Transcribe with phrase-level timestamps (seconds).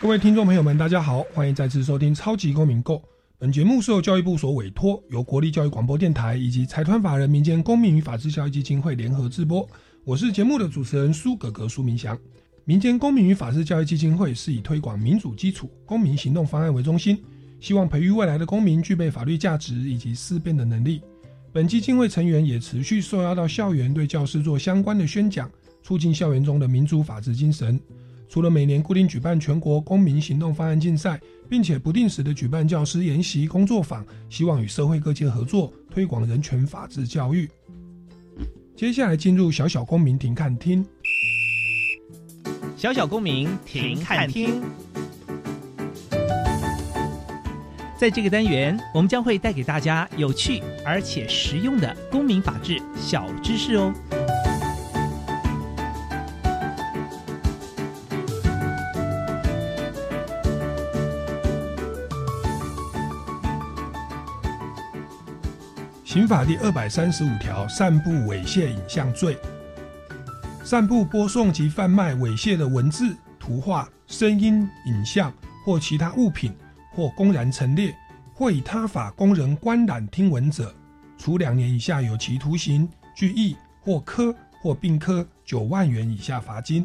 [0.00, 2.94] 各位听众朋友们，大家好，欢迎再次收听《超级公民购》。
[3.36, 9.68] 本节目是由教育部所委托，由国立教育广播电台以及财团法人民间公民与法治教育基金会联合制播。
[10.06, 12.18] 我是节目的主持人苏格格苏明祥。
[12.64, 17.22] 民间公民与法治教育基金会是以推广民主基础、公民行动方案为中心，
[17.60, 21.02] 希望培育未来的公民具备法律价值以及思辨的能力。
[21.52, 25.50] 本基金会成员也持续受邀到校园，对教师做相关的宣讲，
[25.82, 27.78] 促进校园中的民主法治精神。
[28.30, 37.50] 除了每年固定举办全国公民行动方案竞赛，并且不定时的举办教师研习工作坊，希望与社会各界合作推广人权法治教育。
[38.76, 40.86] 接下来进入小小公民庭看厅，
[42.76, 44.62] 小小公民庭看厅。
[47.98, 53.92] 在这个单元，我们将会带给大家有趣而且实用的公民法治小知识哦。
[66.12, 69.38] 刑法第二百三十五条，散布猥亵影像罪。
[70.64, 75.32] 散布、播送及贩卖猥亵的文字、图画、声音、影像
[75.64, 76.52] 或其他物品，
[76.90, 77.96] 或公然陈列，
[78.34, 80.74] 或以他法供人观览听闻者，
[81.16, 86.84] 处两年以下有期徒刑、拘役或科或并科九万元以下罚金。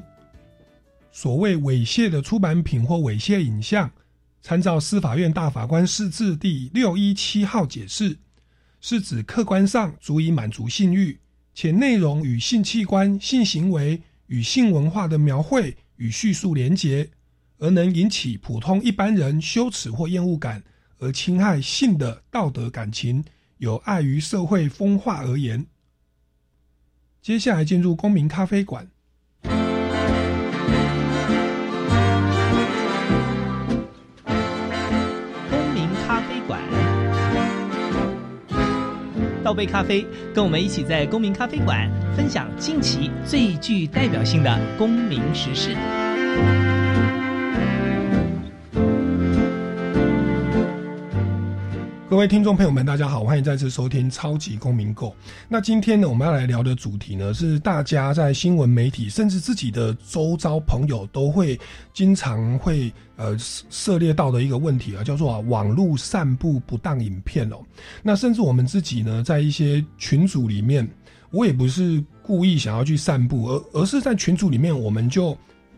[1.11, 3.89] 所谓猥亵的出版品或猥亵影像，
[4.43, 8.15] 参照司法院大法官释字第六一七号解释。
[8.79, 11.19] 是指客观上足以满足性欲，
[11.53, 17.09] 且内容与性器官、性行为与性文化的描绘与叙述连结，
[17.57, 20.63] 而能引起普通一般人羞耻或厌恶感，
[20.99, 23.23] 而侵害性的道德感情，
[23.57, 25.65] 有碍于社会风化而言。
[27.21, 28.91] 接下来进入公民咖啡馆。
[39.45, 45.75] 倒杯咖啡，跟我们一起在公民咖啡馆分享近期最具代表性的公民时事。
[52.15, 55.09] 各位听众朋友们，大家好，欢迎再次收听《超级公民购》。
[55.49, 61.59] 那今天呢，我们要来聊的主题呢，是大家在新闻媒体，甚至自己的周遭朋友都会
[61.93, 67.57] 经常会呃涉猎到的一个问题啊，叫做啊网络散布不当影片哦。
[68.01, 70.89] 那甚至我们自己呢，在一些群组里面，
[71.31, 75.37] 我也不是故意想要去散布，而而是在群组里面，我们就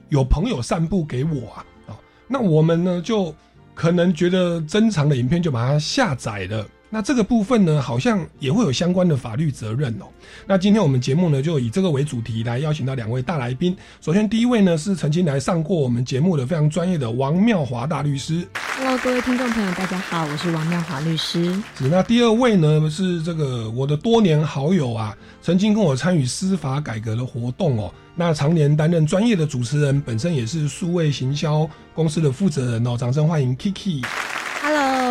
[0.10, 1.98] 有朋友散布给我啊啊，
[2.28, 3.34] 那我们呢就。
[3.78, 10.06] 可能觉得珍藏的影片就把它下载了，那这个部分呢，好像也会有相关的法律责任哦。
[10.46, 13.76] 那今天我们节目呢，就以这个为主题来邀请到两位大来宾。
[14.00, 18.48] 首先第一位呢是曾经来上过我们节目的非常专业的王妙华大律师。
[18.78, 21.54] Hello，各位听众朋友，大家好，我是王妙华律师。
[21.78, 27.94] 是那第二位呢是这个我的多年好友啊，曾经跟我参与司法改革的活动哦。
[28.16, 32.96] 那常年担任专业的主持人，本身也是数位行销公司的负责人哦。
[32.98, 34.04] 掌声欢迎 Kiki。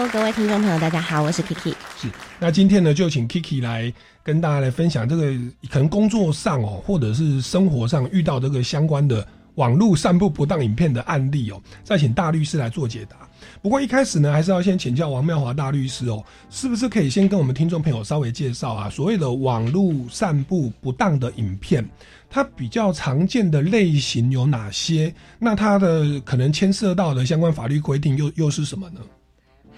[0.07, 1.75] Hello，各位听众朋友，大家好，我是 Kiki。
[1.97, 2.09] 是，
[2.39, 5.33] 那今天呢，就请 Kiki 来跟大家来分享这个
[5.71, 11.61] 可能工作上哦，或者是生活上遇到这个相关的网络散布不当影片的案例哦。
[11.83, 13.17] 再请大律师来做解答。
[13.63, 18.91] 不过一开始呢，还是要先请教王妙华大律师哦，是不是可以先跟我们听众朋友稍微介绍啊？
[18.91, 21.87] 所谓的网络散布不当的影片。
[22.29, 25.13] 它比较常见的类型有哪些？
[25.39, 29.01] 那它的可能牵涉到的相关法律规定又又是什么呢？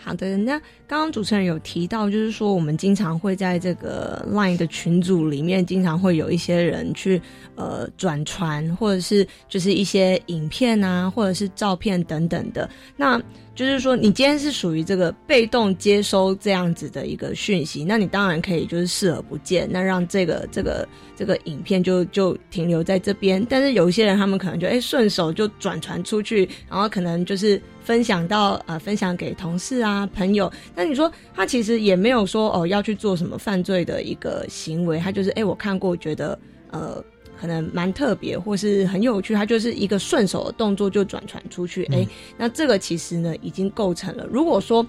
[0.08, 7.20] 好的，那刚刚主持人有提到，就是说我们经常会在这个 LINE 的群组里面，经常会有一些人去
[7.56, 12.66] 呃转传，或者是就是一些影片啊，或者是照片等等的。
[12.96, 13.20] 那
[13.58, 23.44] 就是说，你今天是属于这个被动接收这样子的一个讯息，那你当然可以就是视而不见，那让这个这个这个影片就就停留在这边。
[23.50, 30.48] 但是有一些人，他们可能就哎顺手就转传出去，然后可能就是分享到呃分享给同事啊朋友。
[30.72, 36.38] 那你说他其实也没有说哦要去做什么犯罪的一个行为，他就是哎我看过觉得
[36.70, 37.02] 呃。
[37.40, 42.06] 可能蛮特别或是很有趣，它就是一个顺手的动作就转传出去，哎、
[42.36, 44.26] 那这个其实呢已经构成了。
[44.26, 44.84] 如果说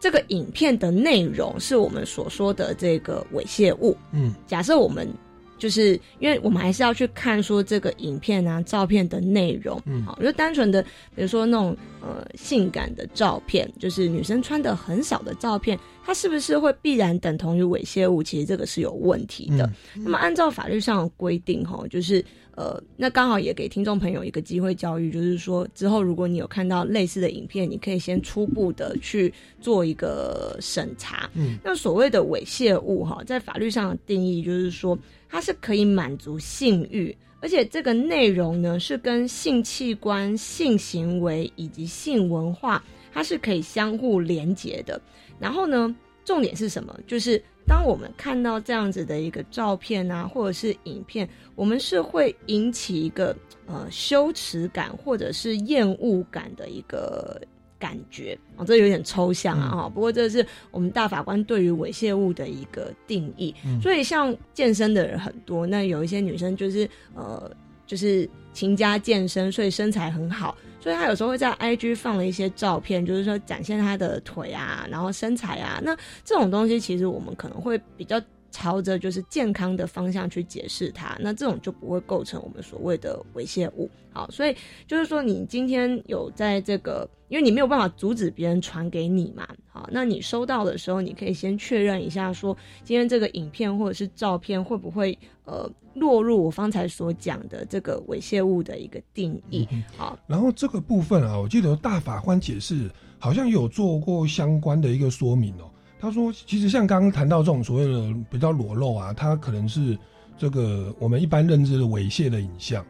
[0.00, 5.06] 这个影片的内容是我们所说的这个猥亵物，嗯假设我们
[5.62, 10.82] 就是因为我们还是要去看说这个影片啊、照片的内容，嗯好，就单纯的
[11.14, 18.20] 比如说那种呃性感的照片，就是女生穿的很少的照片，它是不是会必然等同于猥亵物？
[18.24, 19.64] 其实这个是有问题的。
[19.94, 22.24] 嗯那么按照法律上的规定，哈，就是
[22.56, 31.30] 呃，那刚好也给听众朋友一个机会教育，就是说之后如果你有看到类似的影片，你可以先初步的去做一个审查。
[31.34, 34.98] 嗯，那所谓的猥亵物，哈，在法律上的定义就是说，
[35.32, 37.16] 它是可以满足性欲。
[37.40, 42.80] 而且这个内容呢，是跟性器官、性行为以及性文化，
[43.12, 45.00] 它是可以相互连接的。
[45.40, 45.92] 然后呢，
[46.24, 46.96] 重点是什么？
[47.04, 53.34] 就是当我们看到这样子的一个照片啊，或者是影片，我们是会引起一个
[53.66, 57.42] 呃羞耻感或者是厌恶感的一个
[57.82, 63.52] 感觉哦，这有点抽象啊哈、不过这是我们大法官对于猥亵物的一个定义。
[63.82, 67.50] 所以像健身的人很多，那有一些女生就是呃
[67.84, 70.56] 就是勤加健身，所以身材很好。
[70.78, 75.80] 所以她有时候会在 IG 放了一些照片，就是说展现她的腿啊，然后身材啊。
[75.82, 78.20] 那这种东西其实我们可能会比较
[78.52, 83.90] 朝着就是健康的方向去解释它，那这种就不会构成我们所谓的猥亵物。
[84.12, 84.54] 好，所以
[84.86, 92.54] 就是说你今天有在这个，因为你没有办法阻止别人传给你嘛，好，那你收到的时候，你可以先确认一下说，
[92.84, 99.66] 今天这个影片或者是照片会不会呃落入我方才所讲的这个猥亵物的一个定义。
[99.96, 105.70] 好，然后这个部分啊，我记得大法官解释好像有做过相关的一个说明哦。
[106.02, 109.96] 他说，其实像刚刚谈到这种所谓的比较裸露啊，它可能是
[110.36, 112.84] 这个我们一般认知的猥亵的影像。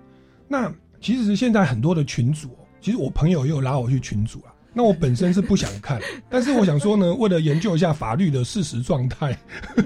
[0.48, 4.54] 那其实现在很多的群主、哦，其实我朋友也有拉我去群主啊。
[4.72, 6.00] 那我本身是不想看，
[6.30, 9.38] 但是我想说呢，为了研究一下法律的事实状态，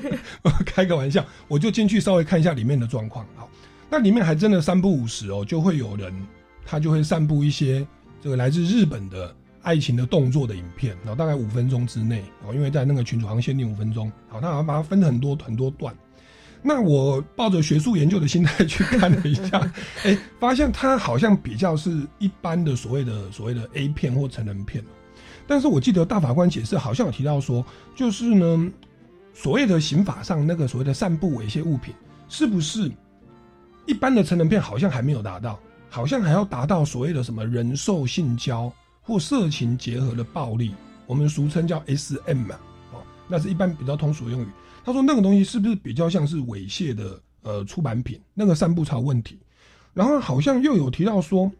[0.64, 3.26] 开个玩笑，我就进去稍微看一下里面的状况。
[3.34, 3.50] 好，
[3.90, 6.14] 那里面还真的三不五时哦，就会有人
[6.64, 7.84] 他就会散布一些
[8.22, 9.34] 这个来自日本的
[9.66, 15.92] 爱情的动作的影片，然后大概五分钟之内哦，因为在那个群组好像限定五分钟，好，他好像把它分很多很多段。
[16.62, 19.72] 那我抱着学术研究的心态去看了一下，
[20.06, 24.86] 哎、发现它好像比较是一般的所谓的所谓的 A 片或成人片哦
[25.48, 27.64] 但是我记得大法官解释好像有提到说，
[27.96, 28.72] 就是呢，
[29.34, 31.92] 所谓的刑法上那个所谓的散布猥亵物品，
[32.28, 32.90] 是不是
[33.84, 35.58] 一般的成人片好像还没有达到，
[35.88, 38.72] 好像还要达到所谓的什么人兽性交
[39.06, 40.74] 或色情结合的暴力，
[41.06, 42.56] 我们俗称叫 S.M 嘛，
[42.92, 44.48] 哦，那是一般比较通俗用语。
[44.84, 49.38] 他说那个东西是不是比较像是猥亵的呃出版品，那个散布才有问题。
[49.94, 51.50] 然后好像又有提到说，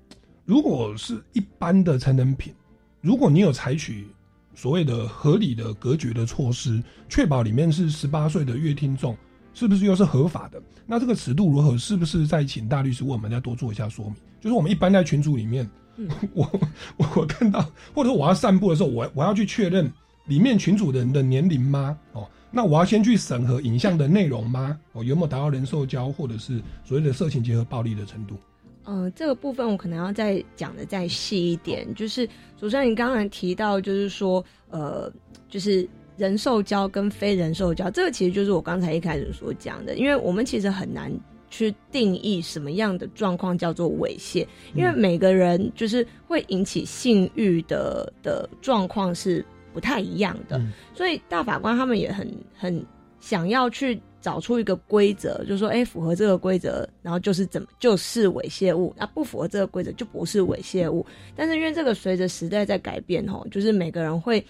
[0.44, 2.52] 如果是一般的成人品，
[3.00, 4.08] 如果你有采取
[4.54, 9.16] 所谓的合理的隔绝的措施，确保里面是十八岁的阅听众，
[9.54, 10.60] 是不是又是合法的？
[10.84, 11.78] 那这个尺度如何？
[11.78, 14.14] 是不是再请大律师为我们再多做一下说明？
[14.40, 15.68] 就是我们一般在群组里面，
[16.34, 16.48] 我
[16.96, 17.64] 我我看到，
[17.94, 19.90] 或者我要散步的时候，我我要去确认
[20.26, 21.98] 里面群主的人的年龄吗？
[22.12, 24.78] 哦，那我要先去审核影像的内容吗？
[24.92, 28.36] 哦，有没有达到人兽交或者是所谓的色情结合暴力的程度？
[28.84, 32.24] 呃，这个部分我可能要再讲的再细一点，就是
[32.56, 35.12] 主持人你刚才提到，就是说，呃，
[35.48, 41.10] 就是人兽交跟非人兽交，这个其实就是我刚才一开始所讲的，因为我们其实很难
[41.50, 50.72] 去定义什么样的状况叫做猥亵，因为每个人就是会引起性欲的的状况是不太一样的，嗯。
[50.94, 52.84] 所以大法官他们也很很
[53.20, 61.06] 想要去找出一个规则，就是说，哎，符合这个规则，然后就是怎么就是猥亵物，那不符合这个规则就不是猥亵物。
[61.36, 64.44] 但是因为这个随着时代在改变，吼，就是每个人会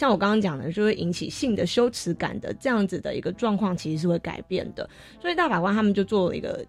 [0.00, 4.88] 像我刚刚讲的，就会引起性的羞耻感的这样子的一个状况，其实是会改变的。
[5.20, 6.64] 所以大法官他们就做了一个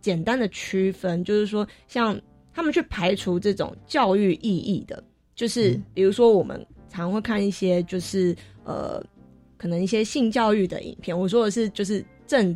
[0.00, 2.20] 简单的区分，就是说，像
[2.52, 5.02] 他们去排除这种教育意义的，
[5.36, 9.00] 就是比如说我们常会看一些就是呃。
[9.58, 12.54] 可能一些性教育的影片，我说的是就是正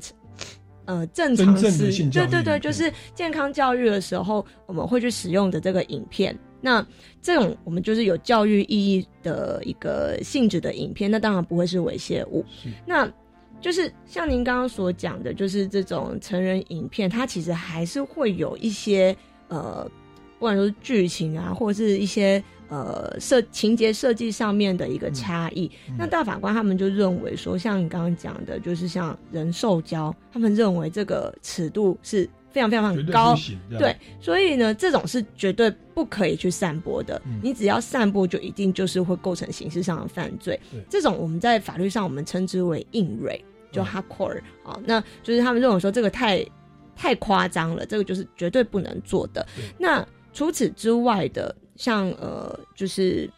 [0.84, 6.38] 呃正常真正的是性教育对对对，就是健康教育的时候我们会去使用的这个影片。
[6.60, 6.86] 那
[7.22, 12.44] 这种我们就是有教育意义的一个性质的影片，那当然不会是猥亵物。
[12.86, 13.10] 那
[13.60, 19.14] 就是像您刚刚所讲的，就是这种成人影片，它其实还是会有一些
[19.48, 19.84] 呃，
[20.38, 25.70] 不管说是剧情啊，或者是一些呃设情节设计上面的一个差异。
[25.98, 33.36] 那大法官他们就认为说，像你刚刚讲的，就是像人兽交，他们认为这个尺度是非常非常高。
[33.78, 37.20] 对，所以呢，这种是绝对不可以去散播的。
[37.24, 37.40] 嗯。
[37.42, 40.58] 你只要散播，就一定就是会构成刑事上的犯罪。
[40.70, 40.80] 对。
[40.88, 46.44] 这种我们在法律上我们称之为硬蕊，就嗯 hardcore 啊、那就是他们认为说这个太
[46.96, 49.46] 太夸张了，这个就是绝对不能做的。
[49.78, 53.28] 那除此之外的，像呃，就是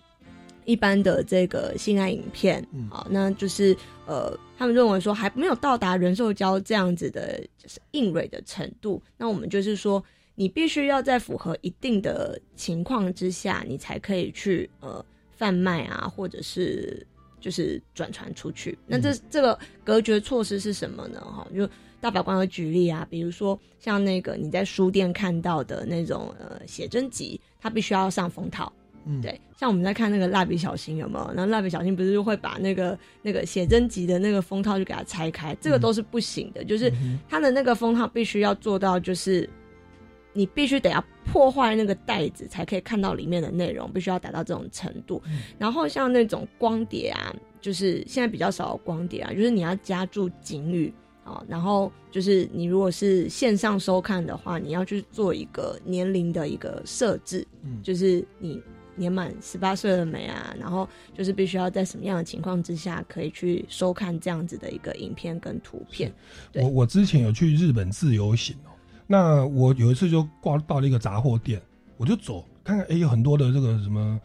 [0.64, 3.76] 一般的这个性爱影片，嗯好，那就是
[4.06, 10.02] 呃，他们认为说还没有到达人兽交这样子的就是硬蕊的程度，那我们就是说，
[10.34, 17.06] 你必须要在符合一定的情况之下，你才可以去呃贩卖啊，或者是
[17.40, 18.78] 就是转传出去。
[18.86, 21.20] 那这、这个隔绝措施是什么呢？
[21.20, 21.68] 哈，就
[22.00, 28.72] 大法官有举例啊，比如说像那个你在书店看到的那种呃写真集，它必须要上封套。
[29.04, 31.26] 嗯，对，像我们在看那个蜡笔小新有没有？
[31.34, 36.64] 然后蜡笔小新不是就会把那个那个写真集的那个封套就给它拆开，这个都是不行的。
[36.64, 39.48] 就是嗯它的那个封套必须要做到，就是
[40.32, 45.22] 你必须得要破坏那个袋子才可以看到里面的内容，必须要达到这种程度。
[45.58, 50.92] 然后像那种光碟啊，就是现在比较少有光碟啊，就是你要加注警语。
[51.24, 58.60] 啊，然后就是你如果是线上收看的话，你要去做一个年龄的一个设置，嗯就是你
[58.96, 60.54] 年满十八岁了没啊？
[60.58, 66.12] 然后就是必须要在什么样的情况之下可以去收看这样子的一个影片跟图片。
[66.54, 68.70] 我我之前有去日本自由行哦，
[69.06, 71.60] 那我有一次就挂到了一个杂货店，
[71.96, 74.20] 我就走看看，哎，有很多的这个什么，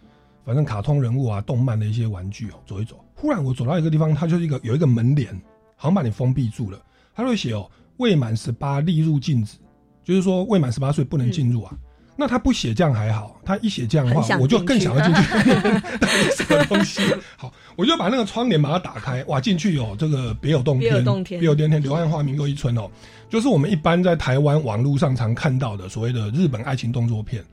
[0.46, 3.04] 反正卡通人物啊、动漫的一些玩具哦，走一走。
[3.16, 5.34] 忽然我走到一个地方，它就是一个有一个门帘，
[5.76, 6.80] 好像把你封闭住了，
[7.16, 9.58] 它会写哦，未满十八立入禁止，
[10.04, 11.78] 就是说未满十八岁不能进入啊。
[12.20, 15.30] 那他不写这样还好，他一写这样的话，我就更想要进去。
[16.00, 17.02] 到 底什么东西？
[17.38, 22.90] 好，我就把那个窗帘把它打开，哇，进去有这个别有洞天，别有洞天别有洞天，柳暗花明又一村哦，
[23.30, 27.44] 就是我们一般在台湾网络上常看到的所谓的日本爱情动作片。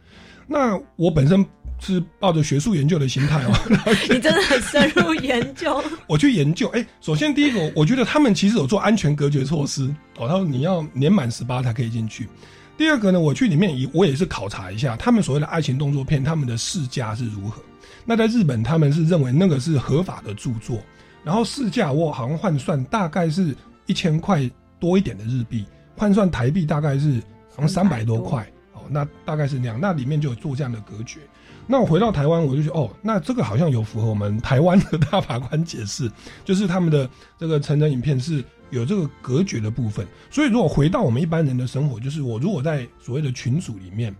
[0.47, 1.44] 那我本身
[1.78, 3.52] 是抱着学术研究的心态哦，
[4.09, 6.68] 你真的很深入研究， 我去研究。
[6.68, 12.28] 哎、首先第一个，我觉得他们其实有做安全隔绝措施哦，他说你要年满十八才可以进去。
[12.76, 17.62] 第二个呢，我去里面也我也是考察一下，他们所谓的爱情动作片，他们的市价是如何。
[18.04, 20.78] 那在日本，他们是认为那个是合法的著作，
[21.23, 24.50] 然后市价我好像换算大概是一千块
[24.81, 25.64] 多一点的日币，
[25.97, 27.21] 换算台币大概是
[27.54, 29.78] 好像三百多块哦，那大概是那样。
[29.81, 31.21] 那里面就有做这样的隔绝。
[31.66, 36.11] 那我回到台湾，我就觉得哦，那这个好像有符合我们台湾的大法官解释，
[36.45, 40.07] 就是他们的这个成人影片是有这个隔绝的部分。
[40.31, 44.14] 所以如果回到我们一般人的生活，就是我如果在所谓的群组里面，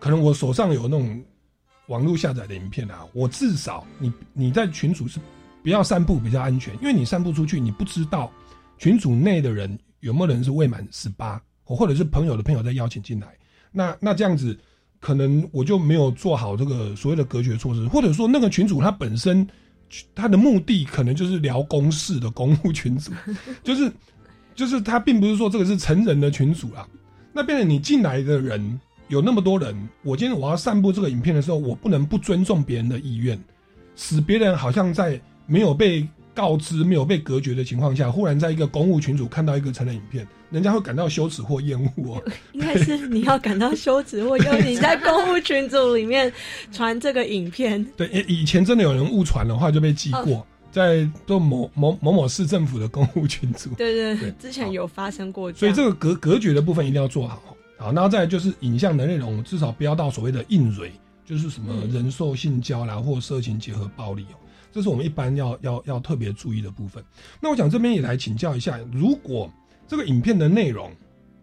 [0.00, 1.22] 可能我手上有那种
[1.86, 5.20] 网络下载的影片啊，我至少你你在群组是
[5.62, 8.32] 不要散布比较安全，因为你散布出去，你不知道
[8.78, 13.28] 群组内的人有没有人是未满十八，或者是朋友的朋友再邀请进来，
[13.70, 14.58] 那那这样子。
[15.04, 19.44] 可能我就没有做好这个所谓的隔绝措施，或者说那个群主他本身
[20.14, 23.12] 他的目的可能就是聊公事的公务群组，
[23.62, 23.92] 就是
[24.54, 26.86] 就是他并不是说这个是成人的群组啊。
[27.32, 33.38] 那变成你进来的人有那么多人，我今天我要散布这个影片的时候，我不能不尊重别人的意愿，
[33.96, 42.22] 使别人好像在没有被告知、没有被隔绝的情况下，忽然在一个公务群组看到一个成人影片，人家会感到羞耻或厌恶哦。
[42.52, 46.32] 应该是你要感到羞耻，或厌恶你在公务群组里面
[46.70, 53.70] 传这个影片， 对，以以前真的有人误传的话就被记过，在做某某某某市政府的公务群组。
[53.70, 57.42] 对对对之前有发生过所以样，这个隔隔绝的部分一定要做好。
[57.78, 60.92] 好，然后再来就是影像的内容，至少不要到所谓的硬蕊，
[61.24, 64.36] 就是什么人兽性交啦，或色情结合暴力哦，
[64.70, 67.02] 这是我们一般要要要特别注意的部分。
[67.40, 69.50] 那我想这边也来请教一下，如果
[69.92, 70.90] 这个影片的内容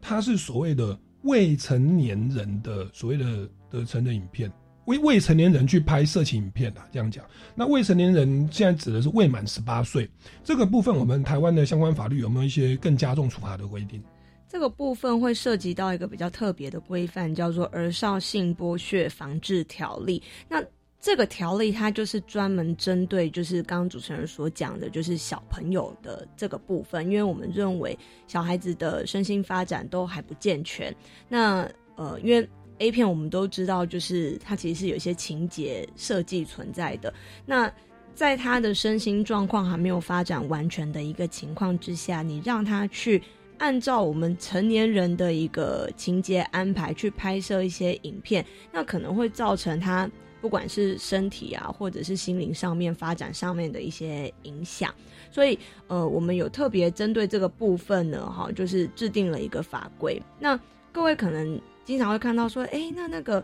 [0.01, 4.51] 它是所谓的未成年人的所谓的的成人影片，
[4.86, 10.10] 未未成年人去拍色情影片啊，这样讲，那未成年人现在指的是未满十八岁，
[10.44, 14.01] 这个部分我们台湾的相关法律有没有一些更加重处罚的规定？
[14.48, 20.20] 这个部分会涉及到一个比较特别的规范，叫做《儿少性剥削防治条例》。
[20.50, 20.60] 那
[21.01, 30.94] 这个条例它就是专门针对，就是刚刚主持人所讲的，就是小朋友的这个部分，因为我们认为小孩子的身心发展都还不健全。
[31.27, 32.48] 那呃，因为
[32.79, 37.13] A 片我们都知道，就是它其实是有一些情节设计存在的。
[37.46, 37.72] 那
[38.13, 43.22] 在他的身心状况还没有发展完全的一个情况之下，你让他去
[43.58, 50.10] 按照我们成年人的一个情节安排去拍摄一些影片，那可能会造成他
[50.41, 54.93] 不管是身体啊，或者是心灵上面发展上面的一些影响。
[55.31, 60.19] 所以，呃，我们有特别针对这个部分呢，哈，就是制定了一个法规。
[60.39, 60.60] 那
[60.91, 63.43] 各位可能经常会看到说，哎，那那个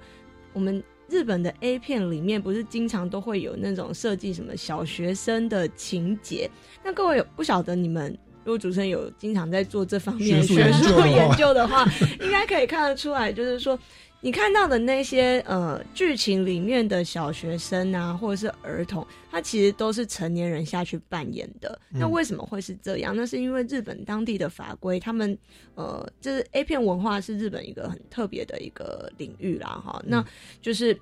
[0.51, 6.49] 我们日本的 A 片里面不是经常都会有那种设计什么小学生的情节？
[6.83, 11.85] 那各位有不晓得你们如果主持人有经常在做这方面学术研究的话，
[12.19, 13.77] 应该可以看得出来，就是说。
[14.25, 21.79] 你看到的那些呃剧情里面的小学生啊，或者是儿童，他其实都是成年人下去扮演的。
[21.91, 23.15] 那为什么会是这样？
[23.15, 25.37] 那是因为日本当地的法规，他们
[25.75, 30.01] 呃，就是 A 片文化是日本一个很特别的一个领域啦，哈。
[30.03, 30.25] 那
[30.59, 30.99] 就是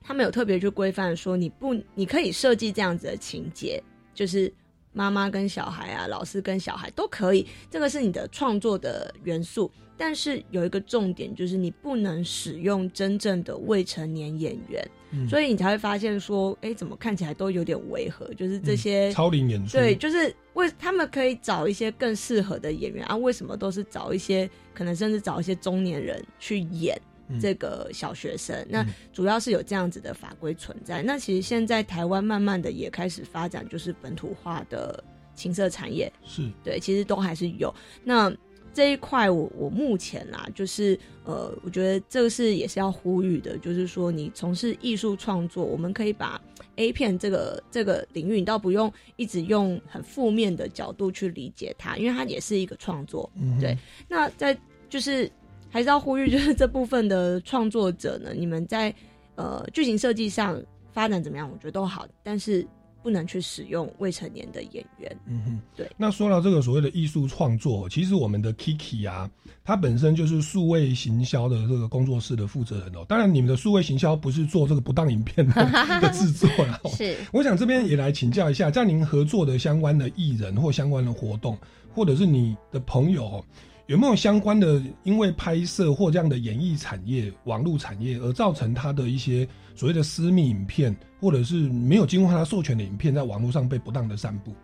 [0.00, 3.78] 他们有特别去规范说，你不你可以设计这样子的情节，
[4.14, 4.50] 就是
[4.94, 9.70] 妈妈跟小孩啊，老师跟小孩都可以，这个是你的创作的元素。
[9.96, 14.84] 但是有一个重点，就是你不能使用真正的未成年演员，
[15.28, 27.00] 所以你才会发现说，哎，怎么看起来都有点违和，就是这些超龄演出，对，就是为他们可以找一些更适合的演员啊，为什么都是找一些可能甚至找一些中年人去演
[27.40, 28.66] 这个小学生？
[28.68, 31.02] 那主要是有这样子的法规存在。
[31.02, 35.02] 那其实现在台湾慢慢的也开始发展，就是本土化的
[35.34, 38.32] 情色产业，是对，其实都还是有那。
[38.76, 46.42] 这一块，我我目前啦，就是呃，我觉得这个是也是要呼吁的，就是说你从事艺术创作，我们可以把
[46.74, 53.78] A 片这个这个领域，你倒不用一直用很负面的角度去理解它，因为它也是一个创作，嗯对。
[54.08, 54.58] 那在
[54.90, 55.30] 就是
[55.74, 58.94] 还是要呼吁，就是这部分的创作者呢，你们在
[59.34, 60.62] 呃剧情设计上
[60.92, 62.64] 发展怎么样，我觉得都好，但是。
[63.02, 65.14] 不能去使用未成年的演员。
[65.26, 65.86] 嗯哼，对。
[65.94, 69.30] 那说到这个所谓的艺术创作，其实我们的 Kiki 啊，
[69.62, 73.04] 他本身就是数位行销的这个工作室的负责人哦。
[73.06, 76.80] 当然，你们的数位行销不是做这个不当影片的制作了。
[76.96, 77.14] 是。
[77.30, 81.58] 我想这边也来请教一下，在您合作的相关的艺人或相关的活动，
[81.94, 83.44] 或者是你的朋友。
[83.86, 94.54] 有没有相关的因为拍摄或这样的演艺产业、网络产业而造成他的一些所谓的私密影片，或者是没有经过他授权的影片，在网络上被不当的散布？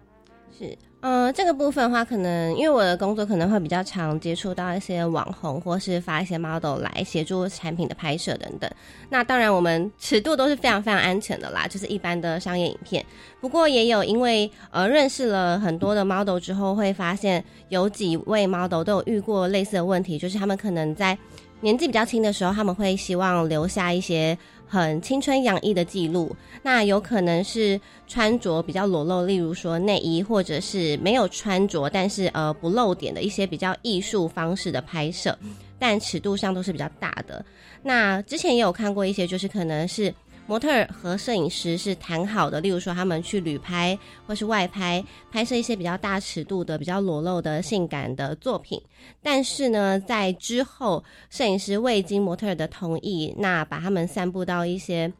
[0.58, 0.76] 是。
[1.00, 8.70] 呃，这个部分的话，可能因为我的工作可能会比较常接触到一些网红，或是发一些 model 来协助产品的拍摄等等。
[9.08, 13.02] 那当然，我们尺度都是非常非常安全的啦，就是一般的商业影片。
[13.40, 21.16] 不过也有因为呃认识了很多的 model 之后，会发现有几位 model 都有遇过类似的问题，就是他们可能在
[21.62, 24.36] 年纪比较轻的时候，他们会希望留下一些。
[24.70, 35.36] 很青春洋溢的记录，那有可能是穿着比较裸露，例如说内衣，或者是没有穿着，但是呃不露点的一些比较艺术方式的拍摄，
[35.76, 37.44] 但尺度上都是比较大的。
[37.82, 40.14] 那之前也有看过一些，就是可能是。
[40.50, 48.82] 模特和摄影师是谈好的，例如说他们去旅拍或是外拍，拍摄一些比较大尺度的、比较裸露的性感的作品。
[49.22, 55.12] 但是呢，在之后，摄影师未经模特的同意，那把他们散布到一些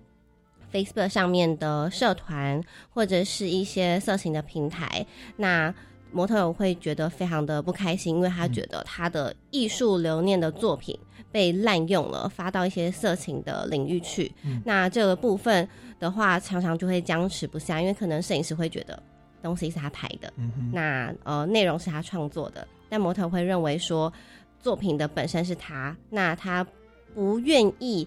[0.73, 2.61] Facebook 上面的社团
[2.93, 5.73] 或者是一些色情的平台，那
[6.11, 10.99] 模特会觉得非常的不开心，因为他觉得他的艺术留念的作品。
[11.33, 14.31] 被滥用了，发到一些色情的领域去。
[14.65, 19.01] 那这个部分的话，常常就会僵持不下，因为可能摄影师会觉得
[19.43, 20.33] 东西是他拍的，
[20.73, 24.13] 那呃内容是他创作的，但模特会认为说
[24.61, 26.67] 作品的本身是他，那他
[27.15, 28.07] 不愿意。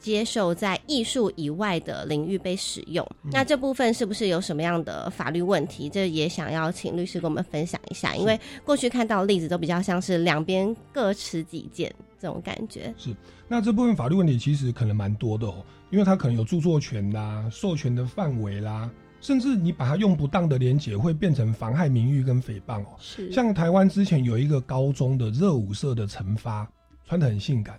[0.00, 5.88] 接受在艺术以外的领域被使用，那这部分是不是有什么样的法律问题？
[5.90, 12.92] 这也想要请律师跟我们分享一下，因为过去看到例子都比较像是两边各持己见这种感觉。
[12.96, 13.14] 是，
[13.46, 22.96] 那这部分法律问题其实可能蛮多的哦，因为它可能有著作权啦、授权的范围啦，甚至你把它用不当的连结，会变成妨害名誉跟诽谤哦。
[22.98, 26.66] 是，像台湾之前有一个高中的热舞社的惩罚，
[27.06, 27.78] 穿的很性感。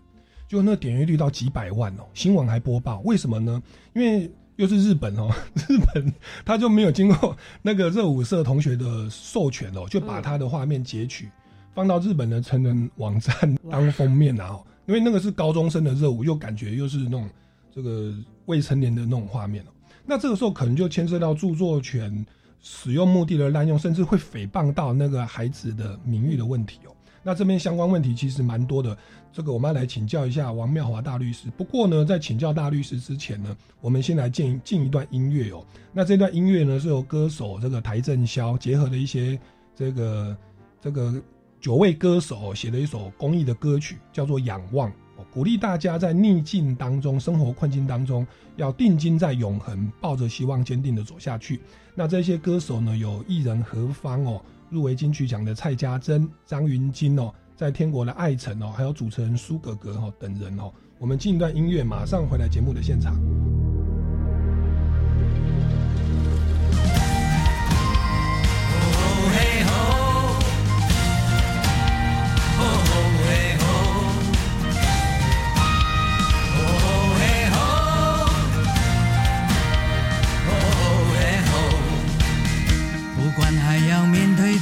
[0.51, 3.63] 就那点阅率到几百万哦，新闻还播报，为什么呢？
[3.93, 11.29] 因为又是日本哦， 日本他就没有经过那个热舞社同学的授权哦，就把他的画面截取
[11.73, 13.33] 放到日本的成人网站
[13.69, 17.29] 当封面啊，因为那个是高中生的热舞，又感觉又是那种
[17.73, 18.13] 这个
[18.47, 19.71] 未成年的那种画面哦，
[20.05, 22.25] 那这个时候可能就牵涉到著作权
[22.59, 26.91] 使用目的的滥用，甚至会诽谤到那个孩子的名誉的问题哦。
[27.23, 28.97] 那这边相关问题其实蛮多的，
[29.33, 31.49] 这个我们要来请教一下王妙华大律师。
[31.57, 35.65] 不过呢，在请教大律师之前呢，我们先来进进一段音乐哦。
[35.93, 39.39] 那这段音乐呢，是由歌手这个邰正宵结合的一些
[39.75, 40.37] 这个
[40.81, 41.13] 这个
[41.59, 44.89] 九位歌手写的一首公益的歌曲，叫做《仰望》。
[45.31, 51.61] 鼓励大家在逆境当中、生活困境当中，要定睛在永恒，抱着希望，坚定的走下去。
[51.93, 54.41] 那这些歌手呢，有艺人何方哦，
[54.71, 57.31] 入围金曲奖的蔡家珍、张芸京哦，
[57.61, 60.73] 在天国的爱城哦，还有主持人苏格格哦等人哦。
[60.97, 63.13] 我们进一段音乐，马上回来节目的现场。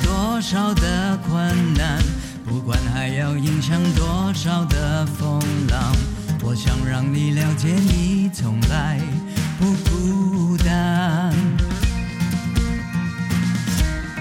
[0.04, 1.09] 多少的，
[2.70, 5.92] 不管还要迎向多少的风浪，
[6.44, 9.02] 我想让你了解，你从来
[9.58, 11.34] 不孤单。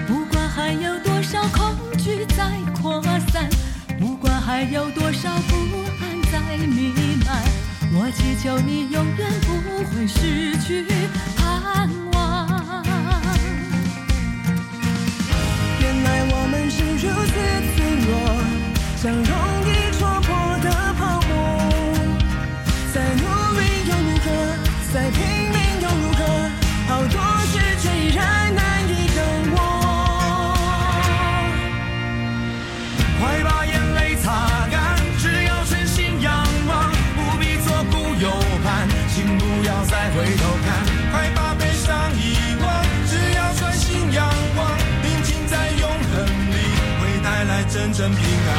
[0.07, 2.49] 不管还有多少恐惧在
[2.81, 2.99] 扩
[3.31, 3.47] 散，
[3.99, 5.55] 不管还有多少不
[6.01, 6.91] 安在弥
[7.23, 7.43] 漫，
[7.93, 10.87] 我祈求你永远不会失去
[11.37, 12.88] 盼望。
[18.97, 19.23] 像容
[19.65, 19.78] 易
[48.09, 48.49] 来真正平安。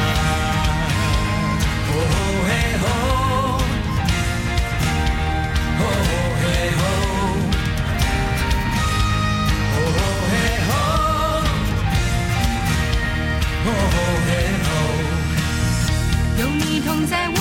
[16.37, 17.40] 有你同在，我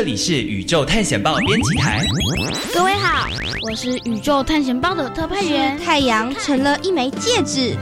[0.00, 2.00] 这里是宇宙探险报编辑台。
[2.72, 3.28] 各位好，
[3.68, 5.78] 我是宇宙探险报的特派员。
[5.78, 7.76] 太阳成了一枚戒指，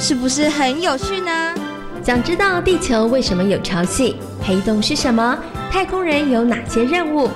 [0.00, 1.54] 是不是很有趣呢？
[2.02, 4.16] 想知道地球为什么有潮汐？
[4.42, 5.38] 黑洞是什么？
[5.70, 7.30] 太空人有哪些任务？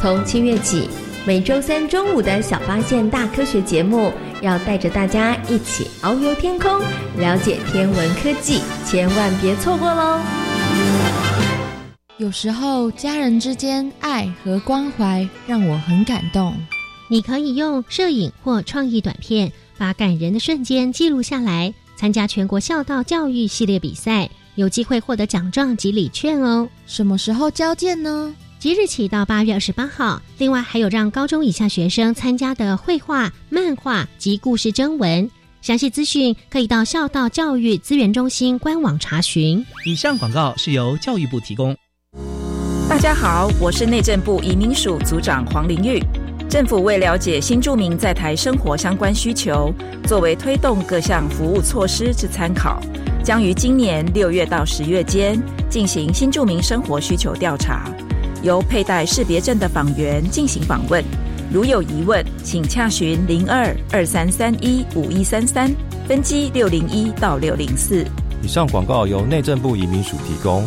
[0.00, 0.90] 从七月起，
[1.24, 6.80] 每周三中午的小发现大科学节目，要带着大家一起遨游天空，
[7.18, 10.18] 了解天文科技，千万别错过喽！
[12.20, 16.54] 有时候家人之间爱和关怀让我很感动。
[17.08, 21.72] 你可以用摄影或创意短片，把感人的瞬间记录下来。
[21.96, 26.68] 参加全国孝道教育系列比赛，有机会获得奖状及礼券哦。
[26.86, 28.34] 什么时候交件呢？
[28.58, 30.20] 即日起到八月二十八号。
[30.36, 35.30] 另外还有让高中以下学生参加的绘画、漫画及故事征文。
[35.62, 39.64] 详细资讯可以到孝道教育资源中心官网查询。
[39.86, 41.74] 以上广告是由教育部提供。
[42.90, 46.02] 大家好，我是内政部移民署组长黄玲玉。
[46.48, 49.72] 政府为了解新住民在台生活相关需求，
[50.08, 52.82] 作为推动各项服务措施之参考，
[53.22, 57.88] 将于今年六月到十月间进行新住民生活需求调查，
[58.42, 61.02] 由佩戴识别证的访员进行访问。
[61.52, 65.72] 如有疑问，请洽询零二二三三一五一三三
[66.08, 68.04] 分机六零一到六零四。
[68.42, 70.66] 以上广告由内政部移民署提供。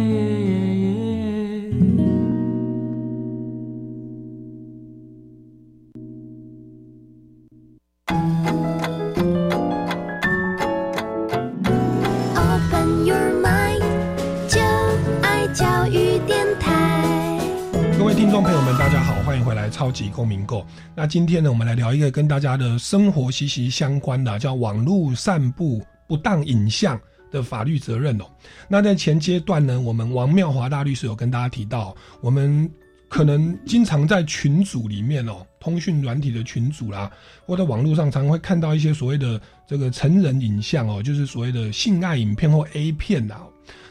[19.71, 20.59] 超级公民购》。
[20.93, 26.99] 那今天呢，我们来聊一个跟大家的生活息息相关的，叫网络散布不当影像
[27.31, 28.25] 的法律责任哦。
[28.67, 32.69] 那在前阶段呢，我们王妙华大律师有跟大家提到，我们
[33.07, 37.09] 可能经常在群组里面哦，通讯软体的群组啦，
[37.45, 43.41] 或者网络上常会看到一些所谓的这个成人影像哦，就是所谓的性爱影片或 A 片呐。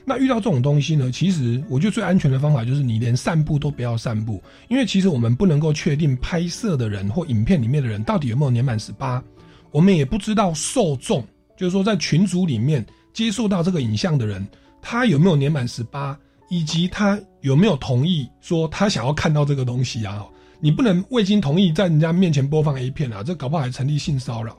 [0.05, 9.23] 那遇到这种东西呢，其实我觉得最安全的方法就是你连散步都不要散步，因为其实我们不能够确定拍摄的人或影片里面的人到底有没有年满十八，
[9.71, 11.25] 我们也不知道受众，
[11.57, 14.45] 就是说在群组里面接受到这个影像的人，
[14.81, 20.25] 他有没有年满十八，以及他有没有同意说他想要看到这个东西啊？
[20.61, 24.57] 你不能未经同意在人家面前播放 A 片啊，这搞不好还成立性骚扰。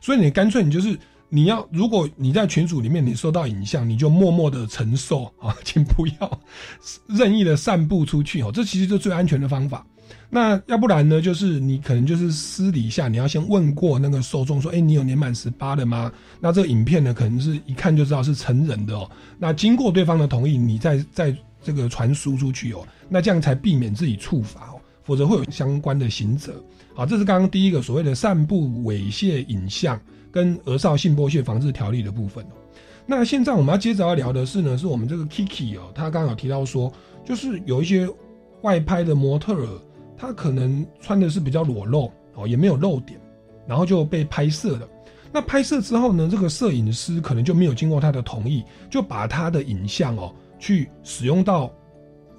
[0.00, 0.96] 所以你干脆你就是。
[1.28, 6.40] 你要，如果你在群组里面你收到影像，你就默默的承受 啊，请不要
[7.08, 9.84] 任意的散布出去哦，这其实是最安全的方法。
[10.30, 16.12] 那要不然呢，就是你可能就是私底下你要先问过那个受众说，哎，你有年满十八的吗？
[16.40, 19.10] 那这个影片呢，可能是一看就知道是成人的哦。
[19.38, 26.54] 那经过对方的同意，你再再这个传输出去哦，那这样才避免自己触法哦，否则会有相关的刑责。
[26.94, 30.00] 好，这是刚刚第一个所谓的散布猥亵影像。
[30.30, 32.56] 跟儿少性剥削防治条例的部分哦，
[33.06, 36.92] 那现在我们要接着要聊的是呢，是我们这个 Kiki 哦，他刚好提到说，
[37.24, 38.08] 就是有一些
[38.62, 39.68] 外拍的模特儿，
[40.16, 43.18] 他可能穿的是比较裸露哦，也没有露点，
[43.66, 44.88] 然后就被拍摄了。
[45.32, 51.72] 那拍摄之后呢，这个摄影师可能就没有经过他的同意，就把他的影像哦，去使用到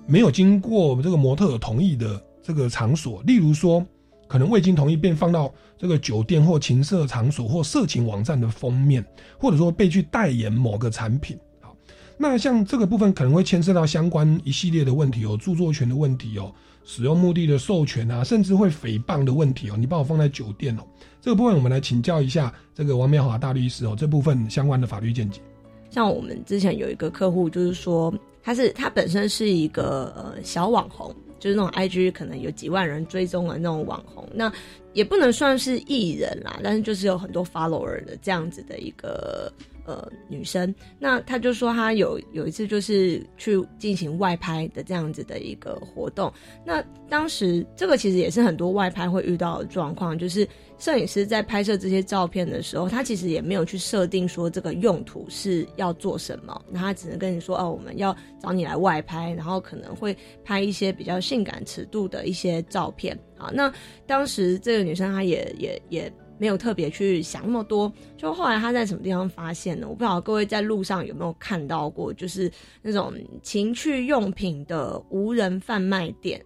[0.06, 3.86] 没有经过这个模特儿同意的这个场所，例如说。
[4.28, 9.06] 可能未经同意便放到这个酒店或情色场所或色情网站的封面，
[9.40, 11.38] 或者说被去代言某个产品。
[11.62, 11.76] 好，
[12.18, 19.76] 那像这个部分可能会牵涉到相关一系列的问题哦，著作权的问题哦，使用目的的授权啊，甚至会诽谤的问题哦。
[19.78, 20.84] 你把我放在酒店哦，
[21.22, 25.42] 这个部分我们来请教一下这个王妙华大律师哦，这部分相关的法律见解。
[25.90, 28.13] 像我们之前有一个客户，就是说
[28.44, 31.16] 他是他本身是一个呃小网红。
[31.39, 34.52] 就是那种 I G 可能有几万人追踪的那种网红，那
[34.93, 39.52] 也不能算是艺人啦，但是就是有很多 follower 的这样子的一个
[39.86, 40.73] 呃女生。
[40.97, 46.34] 那她就说她有有一次就是去进行外拍的这样子的一个活动。
[46.65, 50.47] 那当时这个其实也是很多外拍会遇到的状况，就是
[50.80, 61.18] 摄影师在拍摄这些照片的时候，他其实也没有去设定说这个用途是要做什么，那他只能跟你说哦，我们要找你来外拍，然后可能会拍一些比较。
[61.28, 63.70] 性感尺度的一些照片啊，那
[64.06, 67.92] 当时这个女生她也也也没有特别去想那么多。
[68.16, 69.88] 就后来她在什么地方发现呢？
[69.90, 72.50] 我不知道各位在路上有没有看到过，就是
[72.82, 73.13] 那种
[73.44, 76.42] 情趣用品的无人贩卖店，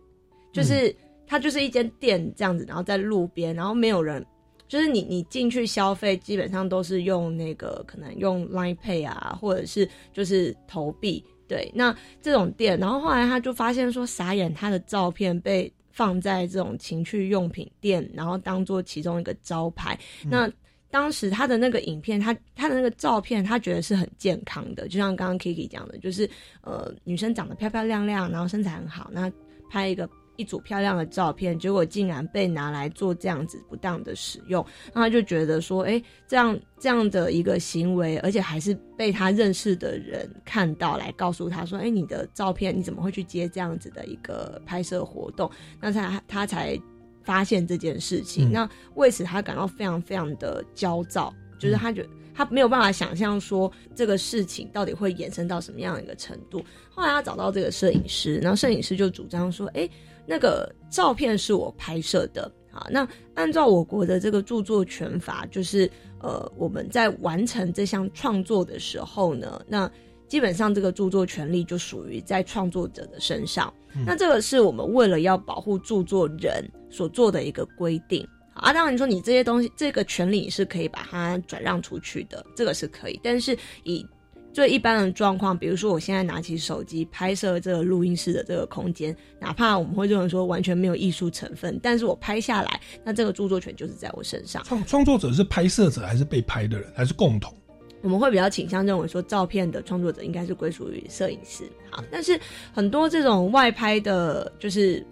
[0.51, 0.95] 就是
[1.31, 4.25] 它就是一间店这样子，然后在路边，然后没有人。
[4.67, 11.23] 就是你，你进去消费，基本上都是用那个可能用 Line Pay 啊，或者是就是投币。
[11.47, 19.97] 对，那这种店，然后后来他就发现说，傻眼，他的照片被放在这种情趣用品店，然后当做其中一个招牌。
[20.25, 20.51] 那
[20.89, 29.31] 当时他的那个影片，他他的那个照片，他觉得是很健康的，就像刚刚 Kiki 讲的，就是呃，女生长得漂漂亮亮，然后身材很好，那
[29.69, 30.09] 拍一个。
[30.37, 45.49] 一组漂亮的照片，结果竟然被拿来做这样子不当的使用，那他就觉得说，哎，这样这样的一个行为，而且还是被他认识的人看到，来告诉他说，哎，你的照片你怎么会去接这样子的一个拍摄活动？
[45.79, 46.79] 那他他才
[47.23, 56.63] 发现这件事情，那为此他感到非常非常的焦躁，就是他觉得他没有办法想象说这个事情到底会延伸到什么样的一个程度。
[56.89, 59.89] 后来他找到这个摄影师，然后摄影师就主张说，哎。
[60.27, 65.89] 那个照片是我拍摄的啊，那按照我国的这个著作权法，就是
[66.19, 69.91] 呃，我们在完成这项创作的时候呢，那
[70.27, 73.73] 基本上这个著作权利就属于在创作者的身上。
[74.05, 78.73] 那这个是我们为了要保护著作人所做的一个规定啊。
[78.73, 84.05] 当然你说你这些东西，这个权利你是可以把它转让出去的，这个是可以，但是以
[84.53, 94.61] 最一般的状况，比如说我现在拿起手机拍摄这个录音室的这个空间，哪怕我们会认为说完全没有艺术成分，但是我拍下来，那这个著作权就是在我身上。
[94.65, 97.55] 创创作者是拍摄者还是被拍的人，还是共同？
[98.01, 101.63] 我们会比较倾向认为说，照片的创作者应该是归属于摄影师。
[101.89, 102.37] 好，但是
[102.73, 105.05] 很多这种外拍的，就是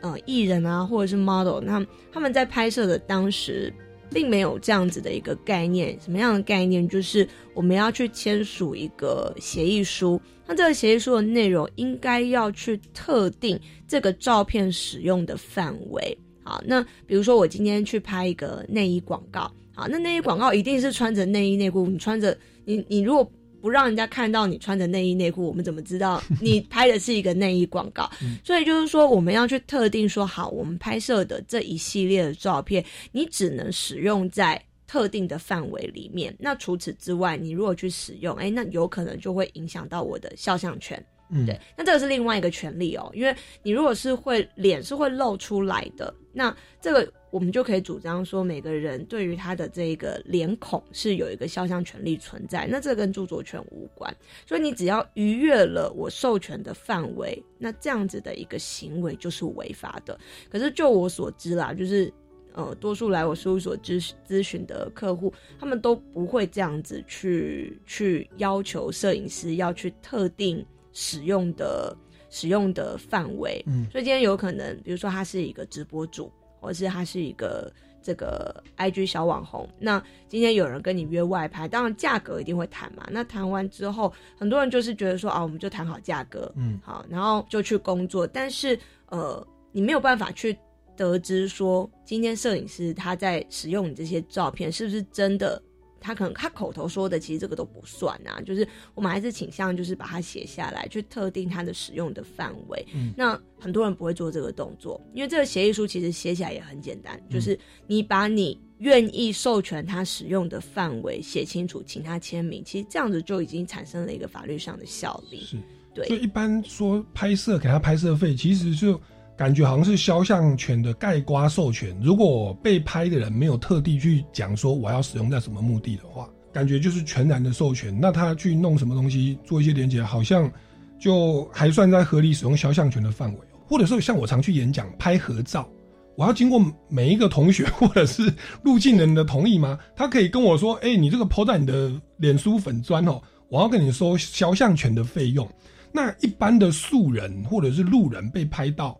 [0.00, 3.72] 呃艺人啊，或者是 model，那他们在拍摄的当时。
[4.10, 6.88] 并没有这样子的一个概念，什么样的概念？
[6.88, 16.16] 就是我们要去签署一个协议书，那这个协议书的内容应该要去特定这个照片使用的范围。
[16.42, 19.40] 好，那比如说我今天去拍一个内衣广告，
[19.74, 22.34] 好，那内衣广告一定是穿着内衣内裤，你穿着
[22.64, 23.30] 你你如果。
[23.60, 28.10] 不让人家看到你穿着内衣内裤，我们怎么知道你拍的是一个内衣广告？
[28.44, 36.34] 所以就是说，我们要去特定说好，我们拍摄的这一系列的照片，你只能使用在特定的范围里面。
[36.38, 41.04] 那除此之外，你如果去使用，哎，那有可能就会影响到我的肖像权。
[41.30, 54.14] 嗯，对，那这个是另外一个权利哦，因为你如果是会脸是会露出来的，那这个我们就可以主张说，每个人对于他的这个脸孔是有一个肖像权利存在，那这跟著作权无关，
[54.46, 60.18] 所以你只要逾越了我授权的范围，那这样子的一个行为就是违法的。
[60.48, 62.10] 可是就我所知啦，就是
[62.54, 70.64] 呃，多数来我事务所咨咨询的客户，他们都不会这样子去去要求摄影师要去特定。
[70.92, 71.96] 使用的
[72.30, 77.72] 使用的范围，嗯，所以今天有可能，比如说他是一个直播主，或者是他是一个
[78.02, 83.06] 这个 I G 小网红，那今天有人跟你约外拍，当然价格一定会谈嘛。
[83.10, 88.26] 那谈完之后，很多人就是觉得说啊，我们就谈好价格，嗯，好，然后就去工作。
[88.26, 90.56] 但是呃，你没有办法去
[90.96, 95.62] 得知说，今天摄影师他在使用你这些照片是不是真的。
[96.00, 98.40] 他可能他口头说的，其实这个都不算啊。
[98.40, 102.86] 就是我们还是倾向就是把它写下来，去特定它的使用的范围。
[102.94, 112.62] 嗯那很多人不会做这个动作，因为这个协议书其实写起来也很简单，就是你把你愿意授权他使用的范围写清楚，请他签名。
[112.64, 115.40] 其实这样子就已经产生了一个法律上的效力。
[115.44, 115.56] 是，
[115.94, 116.06] 对。
[116.06, 119.00] 所以一般说拍摄给他拍摄费，其实就。
[119.38, 121.96] 感觉好像是肖像权的盖瓜授权。
[122.02, 127.96] 如果被拍的人没有特地去讲说我要使用在什么目的的话，感觉就是全然的授权。
[128.00, 130.50] 那他去弄什么东西做一些连接，好像
[130.98, 133.38] 就还算在合理使用肖像权的范围。
[133.64, 135.68] 或者说像我常去演讲拍合照，
[136.16, 138.34] 我要经过每一个同学或者是
[138.64, 139.78] 入境人的同意吗？
[139.94, 145.48] 他可以跟我说：“哎，你这个抛在你的脸书粉砖哦，我要跟你收肖像权的费用。”
[145.94, 148.98] 那一般的素人或者是路人被拍到。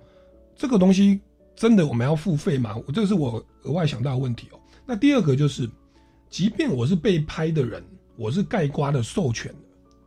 [0.58, 1.20] 这个东西
[1.54, 2.74] 真的我们要付费吗？
[2.84, 4.58] 我这是我额外想到的问题哦。
[4.84, 5.70] 那第二个就是，
[6.28, 7.80] 即便我是被拍的人，
[8.16, 9.58] 我是盖瓜的授权的，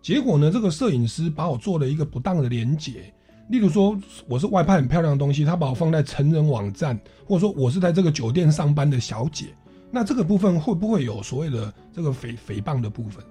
[0.01, 3.13] 结果呢，这个摄影师把我做了一个不当的连接，
[3.49, 3.97] 例如说
[4.27, 9.55] 我是外拍很漂亮的东西，他把我放在成人网站，或者说我是在这个酒店上班的小姐，
[9.89, 13.23] 那这个部分会不会有所谓的这个诽诽谤的部分？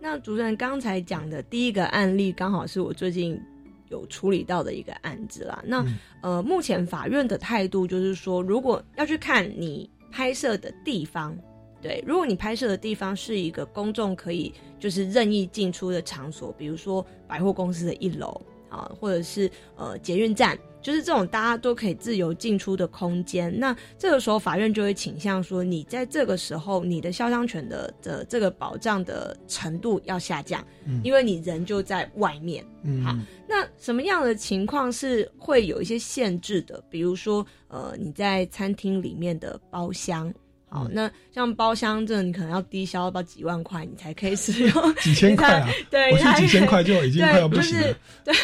[0.00, 3.40] 那主任刚才讲的第一个案例，刚好是我最近。
[3.88, 5.62] 有处理到的一个案子啦。
[5.66, 5.84] 那
[6.20, 11.36] 呃，目前法院的态度就是说，如果要去看你拍摄的地方。
[11.82, 18.40] 对，如果你拍摄的地方是一个公众可以就是任意进出的场所，比如说百货公司的一楼
[18.74, 32.66] 啊，或者是呃捷运站，就是这种大家都可以自由进出的空间，那这个时候法院就会倾向说，你在这个时候你的肖像权的的这个保障的程度要下降，嗯因为你人就在外面。
[32.82, 33.16] 嗯好，
[33.48, 36.82] 那什么样的情况是会有一些限制的？
[36.90, 40.32] 比如说，呃，你在餐厅里面的包厢。
[40.74, 44.94] 好，那像包厢这，你可能要低消到几万块，你才可以使用。
[45.00, 45.68] 几千块啊？
[45.88, 47.86] 对，我是几千块就已经对快要不就行了。
[47.86, 48.34] 是对。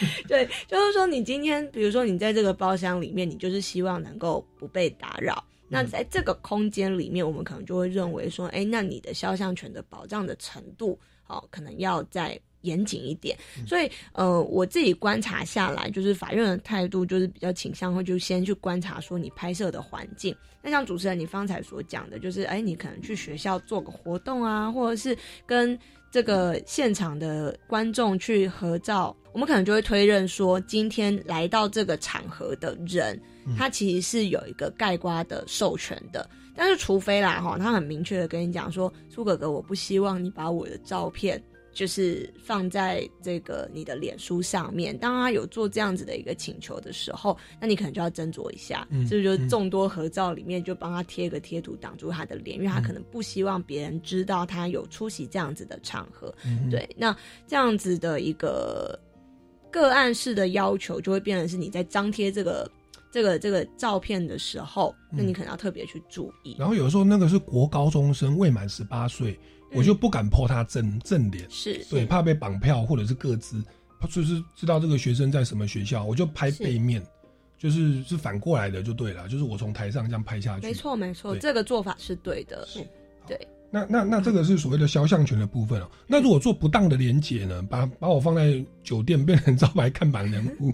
[0.28, 5.44] 对，就是说你今天，比如说你在这个包厢里面，你就是希望能够不被打扰。
[5.68, 13.36] 那在这个空间里面，我们可能就会认为说，哎，那你的肖像权的保障的程度，哦，可能要再严谨一点。
[13.66, 20.34] 所以，呃，我自己观察下来，就是法院的态度就是比较倾向会就先去观察说你拍摄的环境。
[20.62, 25.78] 那像主持人你方才所讲的，就是哎，你可能去学校做个活动啊，或者是跟
[26.10, 33.20] 这个现场的观众去合照，我们可能就会推认说，今天来到这个场合的人，
[33.56, 36.28] 他其实是有一个盖瓜的授权的。
[36.56, 41.40] 但是除非啦哈，他很明确的跟你讲说，苏哥哥，我不希望你把我的照片。
[41.78, 56.34] 就是放在这个你的脸书上面，当他有做这样子的一个请求的时候，那你可能就要斟酌一下，嗯是不是就众多合照里面就帮他贴个贴图挡住他的脸，因为他可能不希望别人知道他有出席这样子的场合。
[56.44, 57.16] 嗯对，那
[57.46, 58.98] 这样子的一个
[59.70, 62.68] 个案式的要求，就会变成是你在张贴这个
[63.12, 66.56] 这个这个照片的时候，那你可能要特别去注意。
[66.58, 69.38] 然后有时候那个是国高中生未满十八岁，
[69.72, 73.62] 我就不敢泼他正正脸，是对，怕被绑票或者是各自，
[74.10, 77.04] 就是知道这个学生在什么学校，我就拍背面，
[77.58, 80.66] 就是是反过来的就对了，就是我从台上这样拍下去。
[80.66, 82.66] 没错，没错，这个做法是对的。
[83.26, 83.38] 对，
[83.70, 85.90] 那那那这个是所谓的肖像权的部分哦。
[86.06, 90.72] 那如果做不当的连结呢，把把我放在酒店变成 招牌看板人物，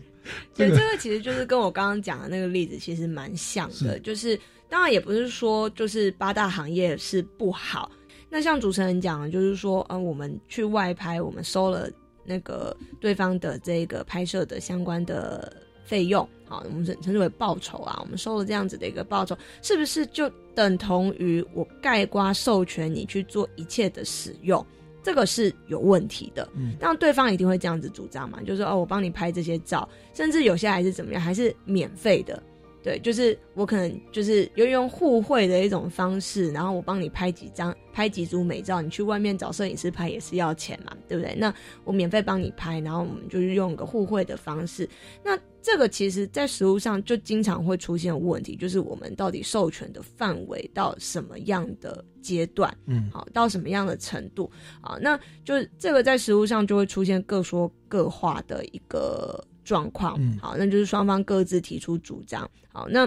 [0.55, 4.39] 对，这个这个其实就是跟我刚刚讲的那个例子其实蛮像的，是就是
[4.69, 7.91] 当然也不是说就是八大行业是不好。
[8.35, 11.89] 那像主持人讲的，就是说，呃，我们去外拍，我们收了
[12.25, 15.53] 那个对方的这个拍摄的相关的
[15.85, 24.67] 费用，好，我们称称之为报酬啊，我们收了这样子的一个报酬，是不是就等同于我盖瓜授权你去做一切的使用？
[25.01, 26.49] 这个是有问题的。
[26.57, 32.43] 嗯，当然对方一定会这样子主张嘛，就是说哦，我帮你拍这些照，甚至有些还是怎么样，还是免费的。
[32.85, 41.35] 对，就是我可能就是有用互惠的一种方式，然后我帮你拍几张、拍几组美照，你去外面找摄影师拍也是要钱嘛，对不对？
[41.35, 44.87] 那我免费帮你拍，然后我们就是用个互惠的方式。
[45.23, 52.77] 那这个其实，在实物上就经常会出现问题，就是我们到底授权的范围到什么样的阶段？
[52.85, 54.51] 嗯好，到什么样的程度？
[54.83, 60.17] 啊，那就是这个在实物上就会出现各说各话的一个状况。
[60.21, 62.49] 嗯好，那就是双方各自提出主张。
[62.73, 63.07] 好，那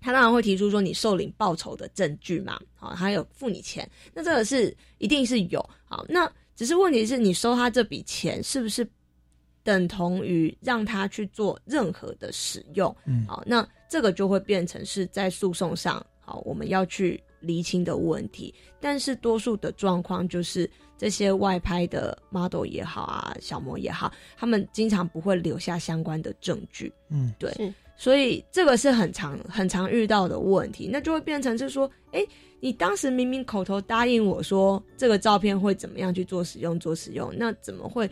[0.00, 5.60] 他当然会提出说你受领报酬的证据嘛，好，还有付你钱，那这个是一定是有。
[5.84, 8.84] 好，那只是问题是你收他这笔钱是不是
[9.62, 12.94] 等同于让他去做任何的使用？
[13.04, 18.52] 嗯好，那这个就会变成是在诉讼上，好，我们要去厘清的问题。
[18.80, 26.92] 但是多数的状况就是这些外拍的 model 也好啊，小模也好，他们经常不会留下相关的证据。
[27.08, 27.52] 嗯，对，
[27.96, 32.24] 所以这个是很常很常遇到的问题，那就会变成是说，哎，
[32.60, 38.08] 你当时明明口头答应我说这个照片会怎么样去做使用做使用，那怎么会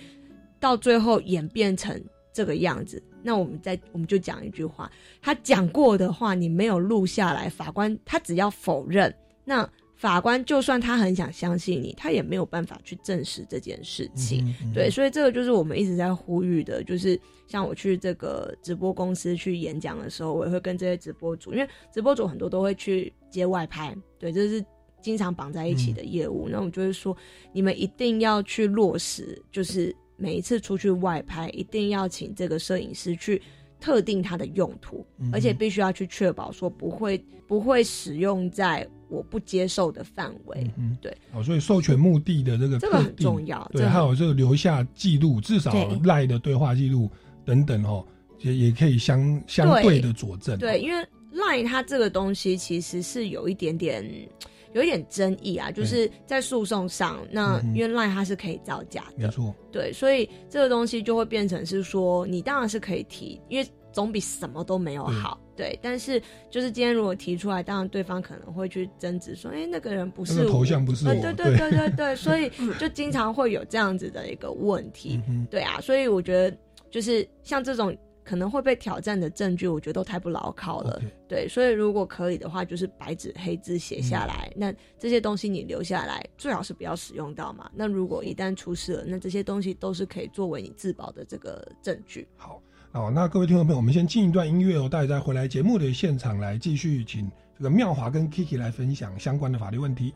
[0.58, 2.00] 到最后演变成
[2.32, 3.02] 这个样子？
[3.22, 9.14] 那我们再我们就讲一句话，他讲过的话你没有录下来，法官他只要否认，
[9.44, 9.68] 那
[10.00, 14.48] 法官就算他很想相信你，他也没有办法去证实这件事情。
[14.62, 24.64] 嗯对，所以这个就是我们一直在呼吁的，就是像我去这个直播公司去演讲的时候，我也会跟这些直播主，因为直播主很多都会去接外拍，对，这是
[25.02, 26.48] 经常绑在一起的业务。
[26.48, 27.14] 那我就会说，
[27.52, 33.42] 你们一定要去落实，就是每一次出去外拍，一定要请这个摄影师去。
[33.80, 40.70] 特定它的用途，嗯而且必须要去确保说不会不会使用在我不接受的范围。
[40.76, 41.16] 嗯，对。
[41.32, 45.72] 哦，所以授权目的的这个这个很重要对，还有这个留下记录，至少
[46.04, 47.10] 赖的对话记录
[47.44, 48.06] 等等哦，
[48.38, 50.56] 也也可以相相对的佐证。
[50.58, 54.04] 对，因为 Line 它这个东西其实是有一点点
[54.72, 57.74] 有一点争议啊，就是在诉讼上，那嗯哼。
[57.74, 71.70] 因为 Line 它是可以造假的，没错，对，所以这个东西就会变成是说，你当然是可以提，因为总比什么都没有好，对，但是就是今天如果提出来，当然对方可能会去争执说，哎，那个人不是那个头像不是我，对对对。
[71.70, 76.56] 对对，所以就经常会有这样子的一个问题，对啊，所以我觉得
[76.90, 77.96] 就是像这种。
[78.22, 81.00] 可能会被挑战的证据，我觉得都太不牢靠了。
[81.28, 84.52] 对，所以如果可以的话，就是白纸黑字写下来。
[84.56, 87.70] 那这些东西你留下来，最好是不要使用到嘛。
[87.74, 92.28] 那如果一旦出事了，那这些东西都是可以作为你自保的这个证据。
[92.36, 92.62] 好，
[92.92, 100.14] 哦，那各位听众朋友，我们先进一段音乐哦，大家再回来节目的现场来继续请这个妙华跟 Kiki 来分享相关的法律问题。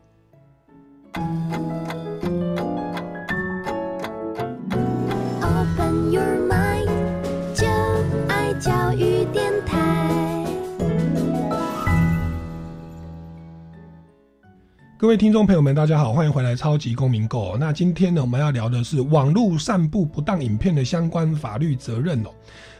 [5.43, 6.44] Open your
[15.05, 17.53] 各位听众朋友们，大家好，欢迎回来《超级公民购》。
[17.59, 22.31] 那今天呢，我们要聊的是网络散布不当影片的相关法律责任哦。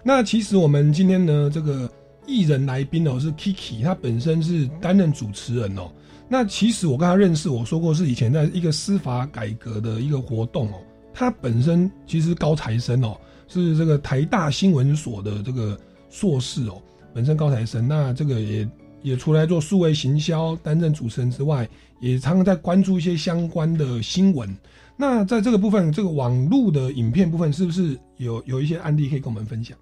[0.03, 1.87] 那其实我们今天呢，这个
[2.27, 5.93] 艺人来宾哦是 Kiki，他本身是担任主持人哦。
[6.27, 10.81] 那其实我跟他认识，我说过是以前在一个司法改革的一个活动哦。
[11.13, 13.15] 他本身其实高材生哦，
[13.49, 16.81] 是这个台大新闻所的这个硕士哦，
[17.13, 17.87] 本身高材生。
[17.87, 18.67] 那这个也
[19.05, 21.69] 也除了做数位行销担任主持人之外，
[22.01, 24.53] 也常常在关注一些相关的新闻。
[24.97, 29.77] 那在这个部分，这个网络的影片部分，是不是有有一些案例可以跟我们分享？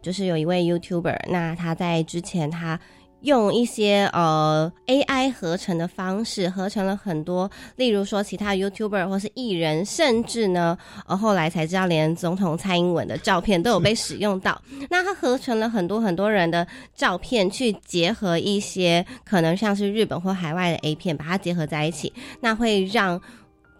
[0.00, 2.80] 就是有一位 YouTuber，那他在之前他。
[3.22, 14.60] 用一些呃 AI 合成的方式合成了很多，例如说其他 YouTuber 或是艺人，甚至呢，呃后来才知道连总统蔡英文的照片都有被使用到。
[14.90, 23.20] 那他合成了很多很多人的照片，去结合一些可能像是日本或海外的 A 片，把它结合在一起，那会让。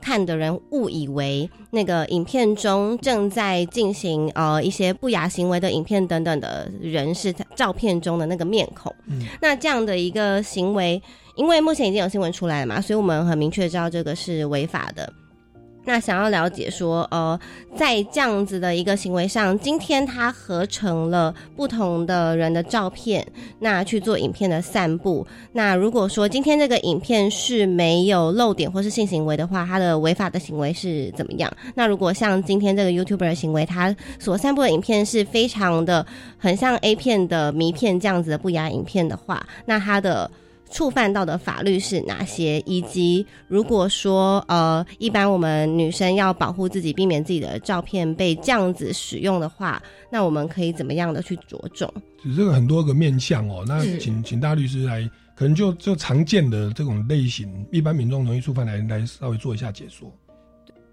[0.06, 8.94] 看的人误以为那个影片中正在进行呃一些不雅行为的影片等等的人是照片中的那个面孔。
[9.08, 11.02] 嗯，那这样的一个行为，
[11.34, 15.12] 因为目前已经有新闻出来了嘛，所以我们很明确知道这个是违法的。
[15.86, 17.38] 那想要了解说，呃，
[17.76, 23.24] 在这样子的一个行为上，今天他合成了不同的人的照片，
[23.60, 25.26] 那去做影片的散布。
[25.52, 31.50] 那如果说今天这个影片是没有漏点或是性行为的话，他的违法的行为是怎么样？
[31.74, 36.04] 那如果像今天这个 YouTuber 的行为，他所散布的影片是非常的
[36.36, 40.28] 很像 A 片的迷片这样子的不雅影片的话，那他的。
[40.76, 42.60] 触犯到的法律是哪些？
[42.66, 51.90] 以及如果说呃，一般我们女生要保护自己，避免自己的照片被这样子使用的话，那我们可以怎么样的去着重？
[52.22, 60.12] 其实这个很多个面向哦，那请请大律师来，可能就就常见的这种类型，一般民众容易触犯来来稍微做一下解说。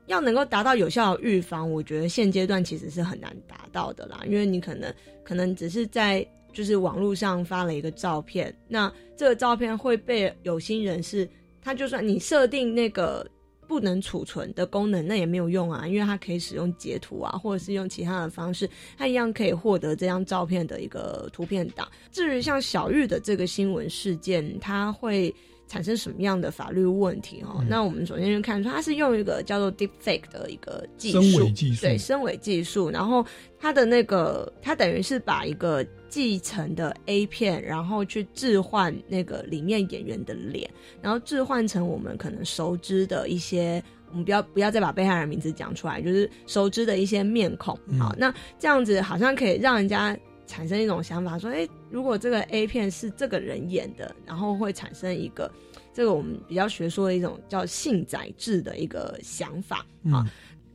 [0.08, 4.94] 要能够达到有效预防，我觉得现阶段其实是很难达到的啦，因为你可能
[5.26, 6.26] 可能只是在。
[6.54, 11.28] 就是网络上发了一个照片，那这个照片会被有心人士，
[11.62, 13.28] 他就算你设定那个
[13.68, 21.88] 不能储存的功能，那也没有用啊，因为他可以使用截图啊，或者是用其他的方式，他一样可以获得这张照片的一个图片档。
[22.12, 25.34] 至于像小玉的这个新闻事件，他会。
[25.68, 27.44] 产生什么样的法律问题？
[27.44, 31.50] 哈，那我们首先就看出，它是用一个叫做 deepfake 的一个技术，
[31.82, 32.90] 对，声伪技术。
[32.90, 33.26] 然后
[33.60, 40.70] 它的那个，它等于是把一个继承的 A 片，然后去置换那个里面演员的脸，
[41.02, 47.78] 然后置换成我们可能熟知的一些，我们不要不要再把被害人名字讲出来，就是熟知的一些面孔。
[47.98, 50.18] 好，那这样子好像可以让人家。
[50.46, 55.52] 产生一种想法，说：哎，如果这个 A 片是这个人演的，然后会产生一个
[55.94, 60.26] 这个我们比较学说的一种叫性载质的一个想法啊。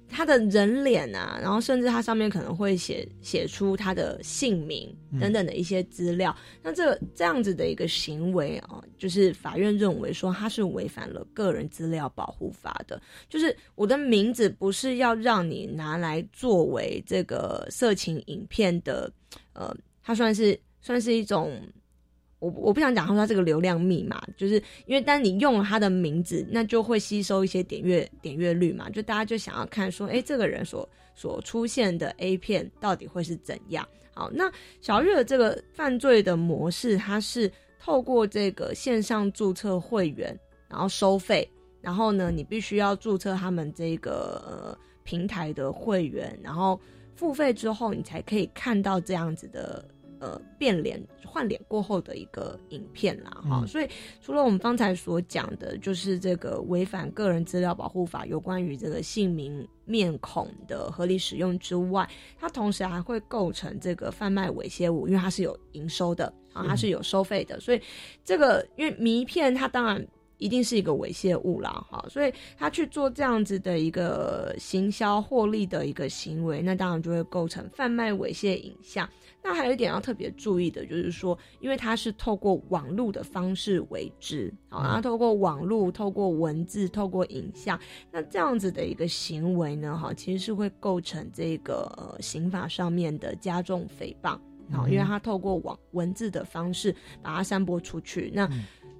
[0.08, 6.34] 他的人脸啊，然后甚至他上面可能会写写出他的姓名等等的一些资料。
[6.62, 13.00] 那这这样子的一个行为啊，就是法院认为说他是违反了个人资料保护法的。
[13.28, 19.12] 就是我的名字不是要让你拿来作为这个色情影片的，
[19.52, 21.60] 呃，它算是算是一种。
[22.40, 33.86] 我我不想讲他说它这个流量密码，就是因为当你用了他的名字，那就会吸收一些点阅点阅率嘛，就大家就想要看说，哎，这个人所所出现的 A 片到底会是怎样？
[34.14, 41.48] 好，那小玉的这个犯罪的模式，它是透过这个线上注册会员，然后收费，
[41.80, 46.80] 然后呢，你必须要注册他们这个呃平台的会员，然后
[47.16, 49.84] 付费之后，你才可以看到这样子的。
[50.20, 53.88] 呃变脸换脸过后的一个影片啦，哈、嗯所以
[54.20, 62.08] 除了我们刚才所讲的，就是这个违反个人资料保护法有关于这个姓名、面孔的合理使用之外，
[62.38, 67.80] 它同时还会构成这个贩卖猥亵物，因为它是有营收的啊，它是有收费的，所以
[68.24, 70.06] 这个因为迷片它当然。
[70.38, 79.08] 一定是一个猥亵物啦，哈，所以他去做这样子的一个行销获利的一个行为，那当然就会构成贩卖猥亵影像。
[79.42, 87.78] 那还有一点要特别注意的，就是说，因为他是透过网络的方式为之，好，然后透过网络、透过文字、透过影像，
[88.10, 94.38] 那这样子的一个行为呢，哈，其实是会构成这个、呃、刑法上面的加重诽谤。
[94.70, 98.46] 好，因为他透过网文字的方式把它散播出去，那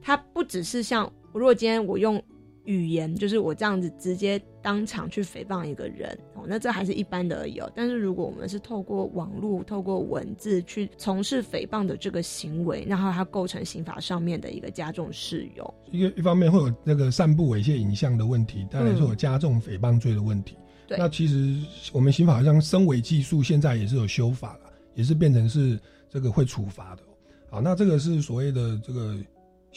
[0.09, 2.19] 它不只是像如果今天我用
[2.65, 7.71] 语言，就是我这样子直接当场去诽谤一个人哦，那这还是一般的而已哦。
[7.75, 15.75] 但是如果我们是透过网络、透过文字去从事诽谤的这个行为，然后它构成刑法上面的一个加重事由。
[15.91, 20.57] 一个一方面会有那个散布猥亵影像的问题，当然是有加重诽谤罪的问题。
[20.87, 21.55] 对那其实
[21.93, 25.79] 我们刑法好像声伪技术现在也是有修法了，也是变成是
[26.09, 27.13] 这个会处罚的哦。
[27.51, 29.15] 好，那这个是所谓的这个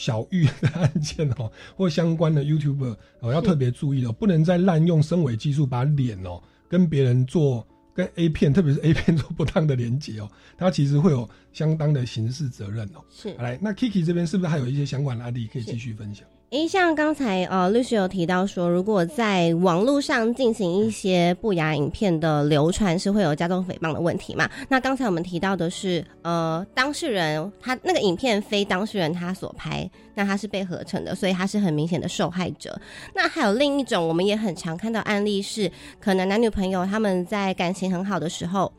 [0.01, 10.27] 小玉的案件哦， 或相关的 YouTuber 哦，要特别注意哦，不能再滥用声伪技术把脸哦跟别人做跟 A 片，特别是 A 片 做不当的连接哦，
[10.57, 13.05] 它其实会有相当的刑事责任哦。
[13.11, 16.25] 是好来，那 Kiki 这边是不是还有一些相关的案例可以继续分享？
[16.51, 24.49] 诶，像刚才呃律师有提到说，如果在网络上进行一些不雅影片的流传，是会有加重诽谤的问题嘛？
[24.67, 32.77] 那刚才我们提到的是，呃，当事人他那个影片非当事人他所拍，那他是被合成的，所以他是很明显的受害者。
[33.15, 35.71] 那还有另一种，我们也很常看到案例是，
[36.01, 38.69] 可能男女朋友他们在感情很好的时候。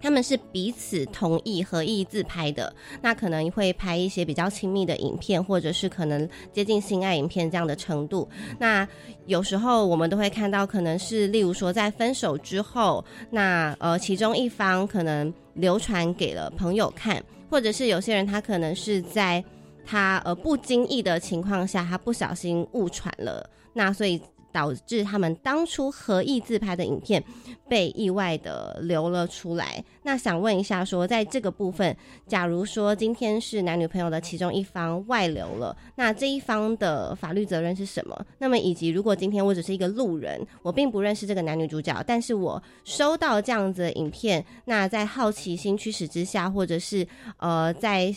[0.00, 8.28] 他们是彼此同意合意自拍的，那可能会拍一些比较亲密的影片，或者是可能接近性爱影片这样的程度。
[8.58, 8.88] 那
[9.26, 19.44] 有时候我们都会看到，可能是例如说在分手之后，那呃其中一方可能流传给了朋友看，或者是有些人他可能是在
[19.84, 24.20] 他呃不经意的情况下，他不小心误传了，那所以。
[24.52, 27.22] 导致他们当初合意自拍的影片
[27.68, 29.82] 被意外的流了出来。
[30.02, 31.96] 那想问一下说在这个部分，
[32.26, 38.26] 假如说今天是男女朋友的其中一方外流了，那这一方的法律责任是什么？
[38.38, 47.06] 那么以及如果今天我只是一个路人，我并不认识这个男女主角，但是我收到这样子的影片，那在好奇心驱使之下，或者是
[47.38, 48.14] 呃在。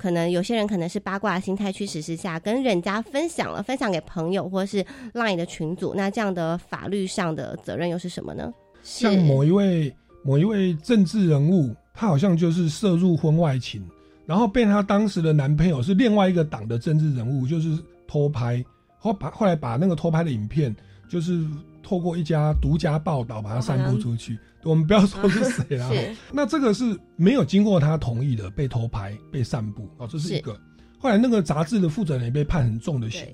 [0.00, 4.82] 可能有些人可能是八卦的心态驱使之下，跟人家分享了，分享给朋友或是
[5.12, 8.50] LINE 的群组，那这样的法律上的责任又是什么呢？
[8.82, 9.94] 像某一位
[10.24, 13.86] 某一位政治人物，他好像就是涉入婚外情，
[14.24, 17.78] 然后被他当时的男朋友是另外一个党的政治人物，就是
[18.08, 18.64] 偷拍，
[18.98, 20.74] 后把后来把那个偷拍的影片，
[21.10, 21.44] 就是
[21.90, 24.38] 透过一家独家报道把它散布出去。
[24.62, 25.90] 我们不要说是谁 啦，
[26.32, 30.56] 那这个是没有经过他同意的被偷拍、被散布哦，这是一个。
[31.00, 33.26] 后来那个杂志的负责人也被判很重的刑。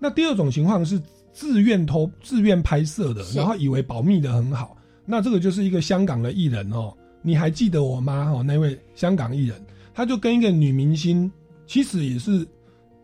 [0.00, 1.00] 那第二种情况是
[1.32, 4.76] 自愿偷、自愿拍摄的，然后以为保密的很好。
[5.04, 8.32] 那这个就是一个香港的艺人哦，你还记得我吗？
[8.34, 9.64] 哦，那位香港艺人，
[9.94, 11.30] 他就跟一个女明星，
[11.68, 12.44] 其实也是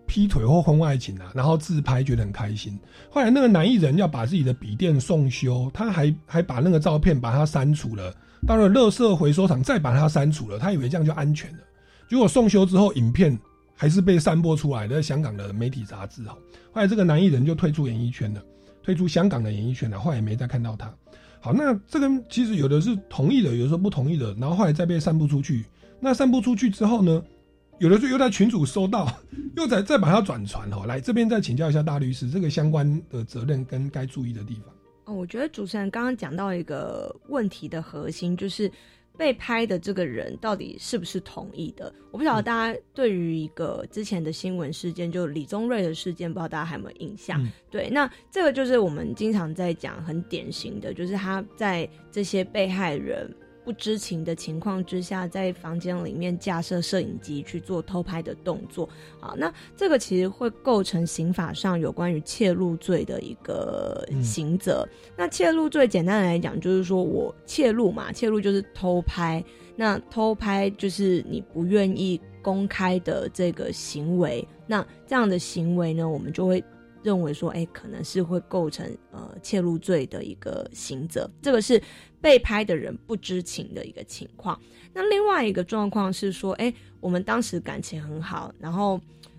[0.06, 2.78] 劈腿或婚外情啊，然后自拍觉得很开心。
[3.10, 8.14] 后来那个男艺人要把自己的笔电送修，他还还把那个照片把它删除了，
[8.46, 11.58] 到了垃圾回收厂再把它删除了，他以为这样就安全了。
[12.08, 13.38] 结果送修之后，影片
[13.74, 16.36] 还是被散播出来的，香港的媒体杂志哈。
[16.72, 18.42] 后来这个男艺人就退出演艺圈了，
[18.82, 20.92] 退出香港的演艺圈了，后来也没再看到他。
[21.40, 25.64] 好，那这个其实有的是同意的，有的时候不同意的，然后后来再被散布出去。
[25.98, 27.22] 那散布出去之后呢，
[27.82, 29.12] 有的就又在群主收到，
[29.56, 30.86] 又再再把它转传哈。
[30.86, 34.72] 来这边再请教一下大律师，这个相关的责任跟该注意的地方。
[35.06, 38.70] 哦，我觉得主持人刚刚讲到一个问题的核心，就是
[39.16, 41.92] 被拍的这个人到底是不是同意的？
[42.12, 47.44] 我不晓得大家对于一个之前的新闻事件，就李宗瑞的事件，不知道大家还有没有印象？
[47.68, 53.28] 对，那这个就是我们经常在讲很典型的，就是他在这些被害人。
[53.64, 58.88] 不知情的情况之下，在房间里面架设摄影机去做偷拍的动作，
[59.20, 64.86] 好，那这个其实会构成刑法上有关于窃录罪的一个刑责。
[65.16, 69.44] 那窃录罪简单来讲，就是说我窃录嘛，窃录就是偷拍，
[69.76, 76.62] 那偷拍就是你不愿意公开的这个行为，那这样的行为呢，我们就会
[77.02, 81.30] 认为说，哎，可能是会构成呃窃录罪的一个刑责。
[81.40, 81.80] 这个是
[82.22, 84.58] 被拍的人不知情的一个情况。
[84.94, 88.92] 那另外一个状况是说，哎，我们当时感情很好，然后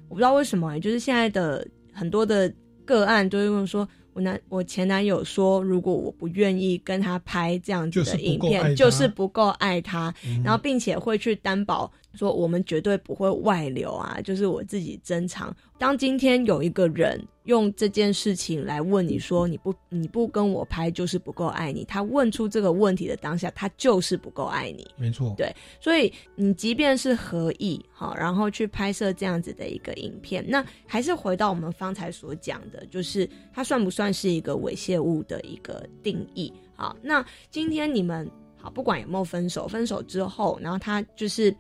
[0.10, 2.54] 我不知道为什么，就是现在的很多的
[2.86, 3.88] 个案都会问说。
[4.16, 10.14] 我男我前男友说，如果我不愿意跟他拍这样子的影片，就是不够爱他，
[10.44, 15.52] 然后并且会去担保说我们绝对不会外流啊，就是我自己珍藏。
[15.80, 24.88] 当今天有一个人用这件事情来问你说你不你不跟我拍就是不够爱你，他问出这个问题的当下，他就是不够爱你。
[24.96, 36.52] 没错，对，所以你即便是合意好，然后去拍摄这样子的一个影片，那还是回到我们方才所讲的，就是它算不算是一个猥亵物的一个定义？
[36.76, 41.54] 好，那今天你们好，不管有没有分手，分手之后，然后他就是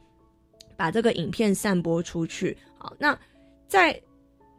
[0.77, 3.19] 把这个影片散播出去，好，那
[3.67, 4.01] 在。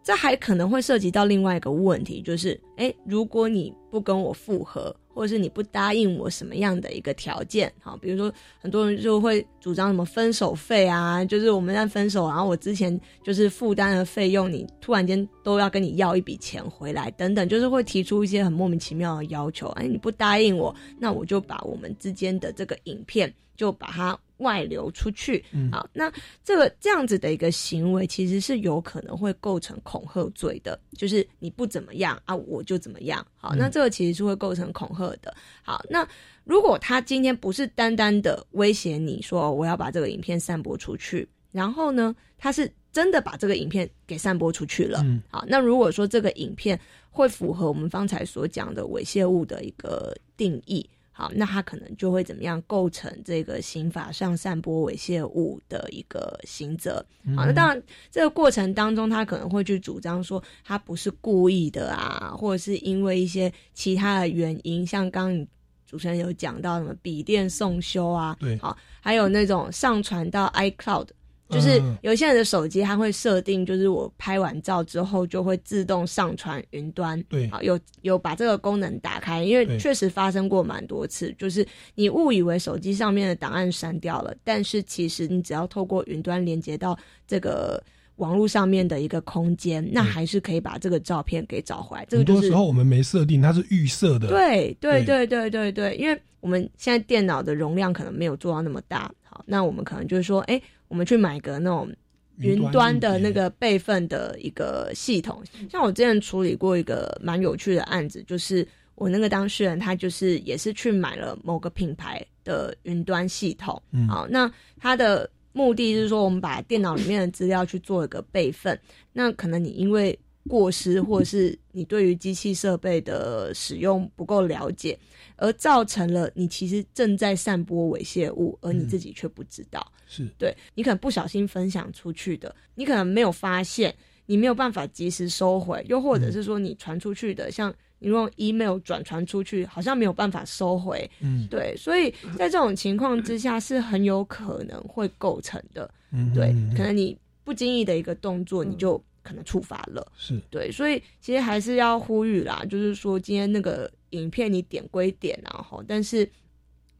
[0.04, 8.30] 这还可能会涉及到另外一个问题，就是，哎，如果你不跟我复合，或者是你不答应我什么样的一个条件，好，比如说
[8.60, 24.18] 很多人就会主张什么分手费啊，就是我们在分手，然后我之前就是负担的费用，你突然间都要跟你要一笔钱回来，等等，就是会提出一些很莫名其妙的要求，哎，你不答应我，那我就把我们之间的这个影片就把它。
[24.38, 26.12] 外流出去，好，那
[26.42, 35.34] 这个这样子的一个行为，其实是有可能会构成恐吓罪的，就是你不怎么样啊，我就怎么样，好，那这个其实是会构成恐吓的。
[35.62, 36.06] 好，那
[36.42, 45.22] 如果他今天不是单单的威胁你说我要把这个影片散播出去，然后呢，他是真的把这个影片给散播出去了，嗯。
[45.30, 46.78] 好，那如果说这个影片
[47.08, 50.84] 会符合我们方才所讲的猥亵物的一个定义。
[51.16, 56.96] 好，那他可能就会怎么样构成这个刑法上散播猥亵物的一个刑责。
[57.36, 65.46] 好，那当然这个过程当中，他可能会去主张说他不是故意的啊，或者是因为一些其他的原因，像刚刚
[65.86, 71.06] 主持人有讲到什么笔电送修啊，对，好，还有那种上传到 iCloud。
[71.54, 77.22] 就是有些人的手机，它会设定，就是我拍完照之后就会自动上传云端。
[77.28, 87.82] 对，好，有有把这个功能打开，因为确实发生过蛮多次，就是你误以为手机上面的档案删掉了，但是其实你只要透过云端连接到这个
[88.16, 92.06] 网络上面的一个空间，那还是可以把这个照片给找回来。
[92.10, 94.28] 很多时候我们没设定，它是预设的。
[94.28, 100.60] 对对对对对对，因为我们现在电脑的容量可能没有做到那么大，好，那我们可能就是说，哎。
[100.94, 101.92] 我们去买个那种
[102.38, 108.64] 云端的那个备份的一个系统，像我之前处理过一个蛮有趣的案子，就是
[108.94, 118.78] 我那个当事人他就是也是去买了某个品牌的云端系统，好，那他的目的是说我们把电脑里面的资料去做一个备份，
[119.12, 120.16] 那可能你因为
[120.48, 124.96] 过失或者是你对于机器设备的使用不够了解。
[125.36, 129.86] 而造成了你其实正在散播猥亵物，而你自己却不知道。
[130.06, 133.92] 是对你可能不小心分享出去的，你可能没有发现，
[134.26, 141.10] 你没有办法及时收回，又或者是说你传出去的，像你用 email 转传出去，好像没有办法收回。
[141.20, 145.90] 嗯，对，所以在这种情况之下，是很有可能会构成的。
[146.12, 150.06] 嗯，对，可能你不经意的一个动作，你就可能触发了。
[150.16, 153.90] 是对，所以其实还是要呼吁啦，就是说今天那个。
[154.14, 156.28] 影片你点归点，然后但是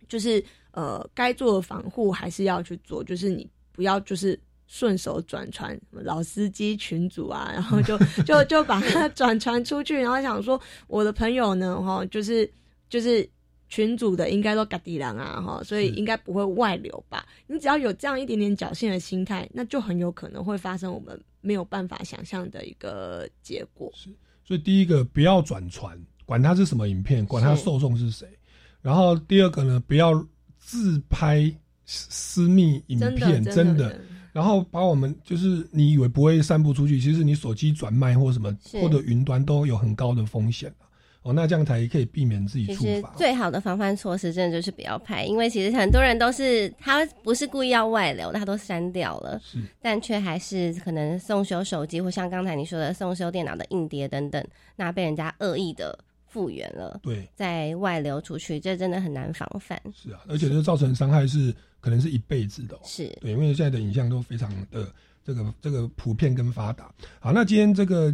[0.08, 7.96] 就是呃，该做的防护还是要去做，就是你不要就是顺手转传老司机群主啊，然后就
[8.26, 12.50] 就就把它 转传出去，然后想说我的朋友呢，哈，就是
[12.88, 13.28] 就是
[13.68, 17.24] 群主的应该都嘎地狼啊，哈，所以应该不会外流吧？
[17.46, 23.90] 你只要有这样一点点侥幸的心态，那就很有可能会发生我们没有办法想象的一个结果。
[23.94, 24.10] 是，
[24.44, 25.98] 所以第一个不要转传。
[26.24, 28.26] 管它是什么影片，管它受众是谁。
[28.82, 30.12] 然后第二个呢，不要
[30.58, 31.52] 自拍
[31.86, 33.98] 私密影片，真的。
[34.32, 38.52] 然后把我们就是你以为不会散布出去，其实你手机转卖或什么
[38.82, 40.74] 或者云端都有很高的风险
[41.22, 43.08] 哦，那这样才可以避免自己触发。
[43.16, 49.40] 最好的防范措施，真的就是不要拍，因为其实很多人都是他不是故意要外流，他都删掉了，
[49.80, 54.44] 但却还是可能送修手机，或像刚才你说的送修电脑的硬碟等等，
[54.76, 55.98] 那被人家恶意的。
[56.34, 59.80] 复原了，对，在外流出去，这真的很难防范。
[59.94, 62.76] 是啊，而且这造成伤害是可能是一辈子的。
[62.82, 66.92] 是对，因为现在的影像都非常的这个这个普遍跟发达。
[67.20, 68.12] 好，那今天这个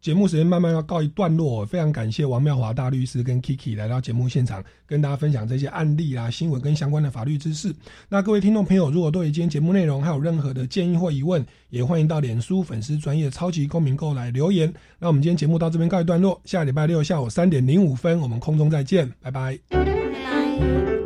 [0.00, 7.74] 节目时间慢慢要告一段落，非常感谢王妙华大律师跟 Kiki 来到节目现场，跟大家分享这些案例啊、新闻跟相关的法律知识。
[8.08, 14.72] 那各位听众朋友，如果对今天节目内容还有任何的建议或疑问，也欢迎到脸书粉丝专业超级公民购来留言。
[14.98, 19.58] 那我们今天节目到这边告一段落，下礼拜六下午三点零五分，我们空中再见，拜拜。
[19.68, 20.99] 拜拜。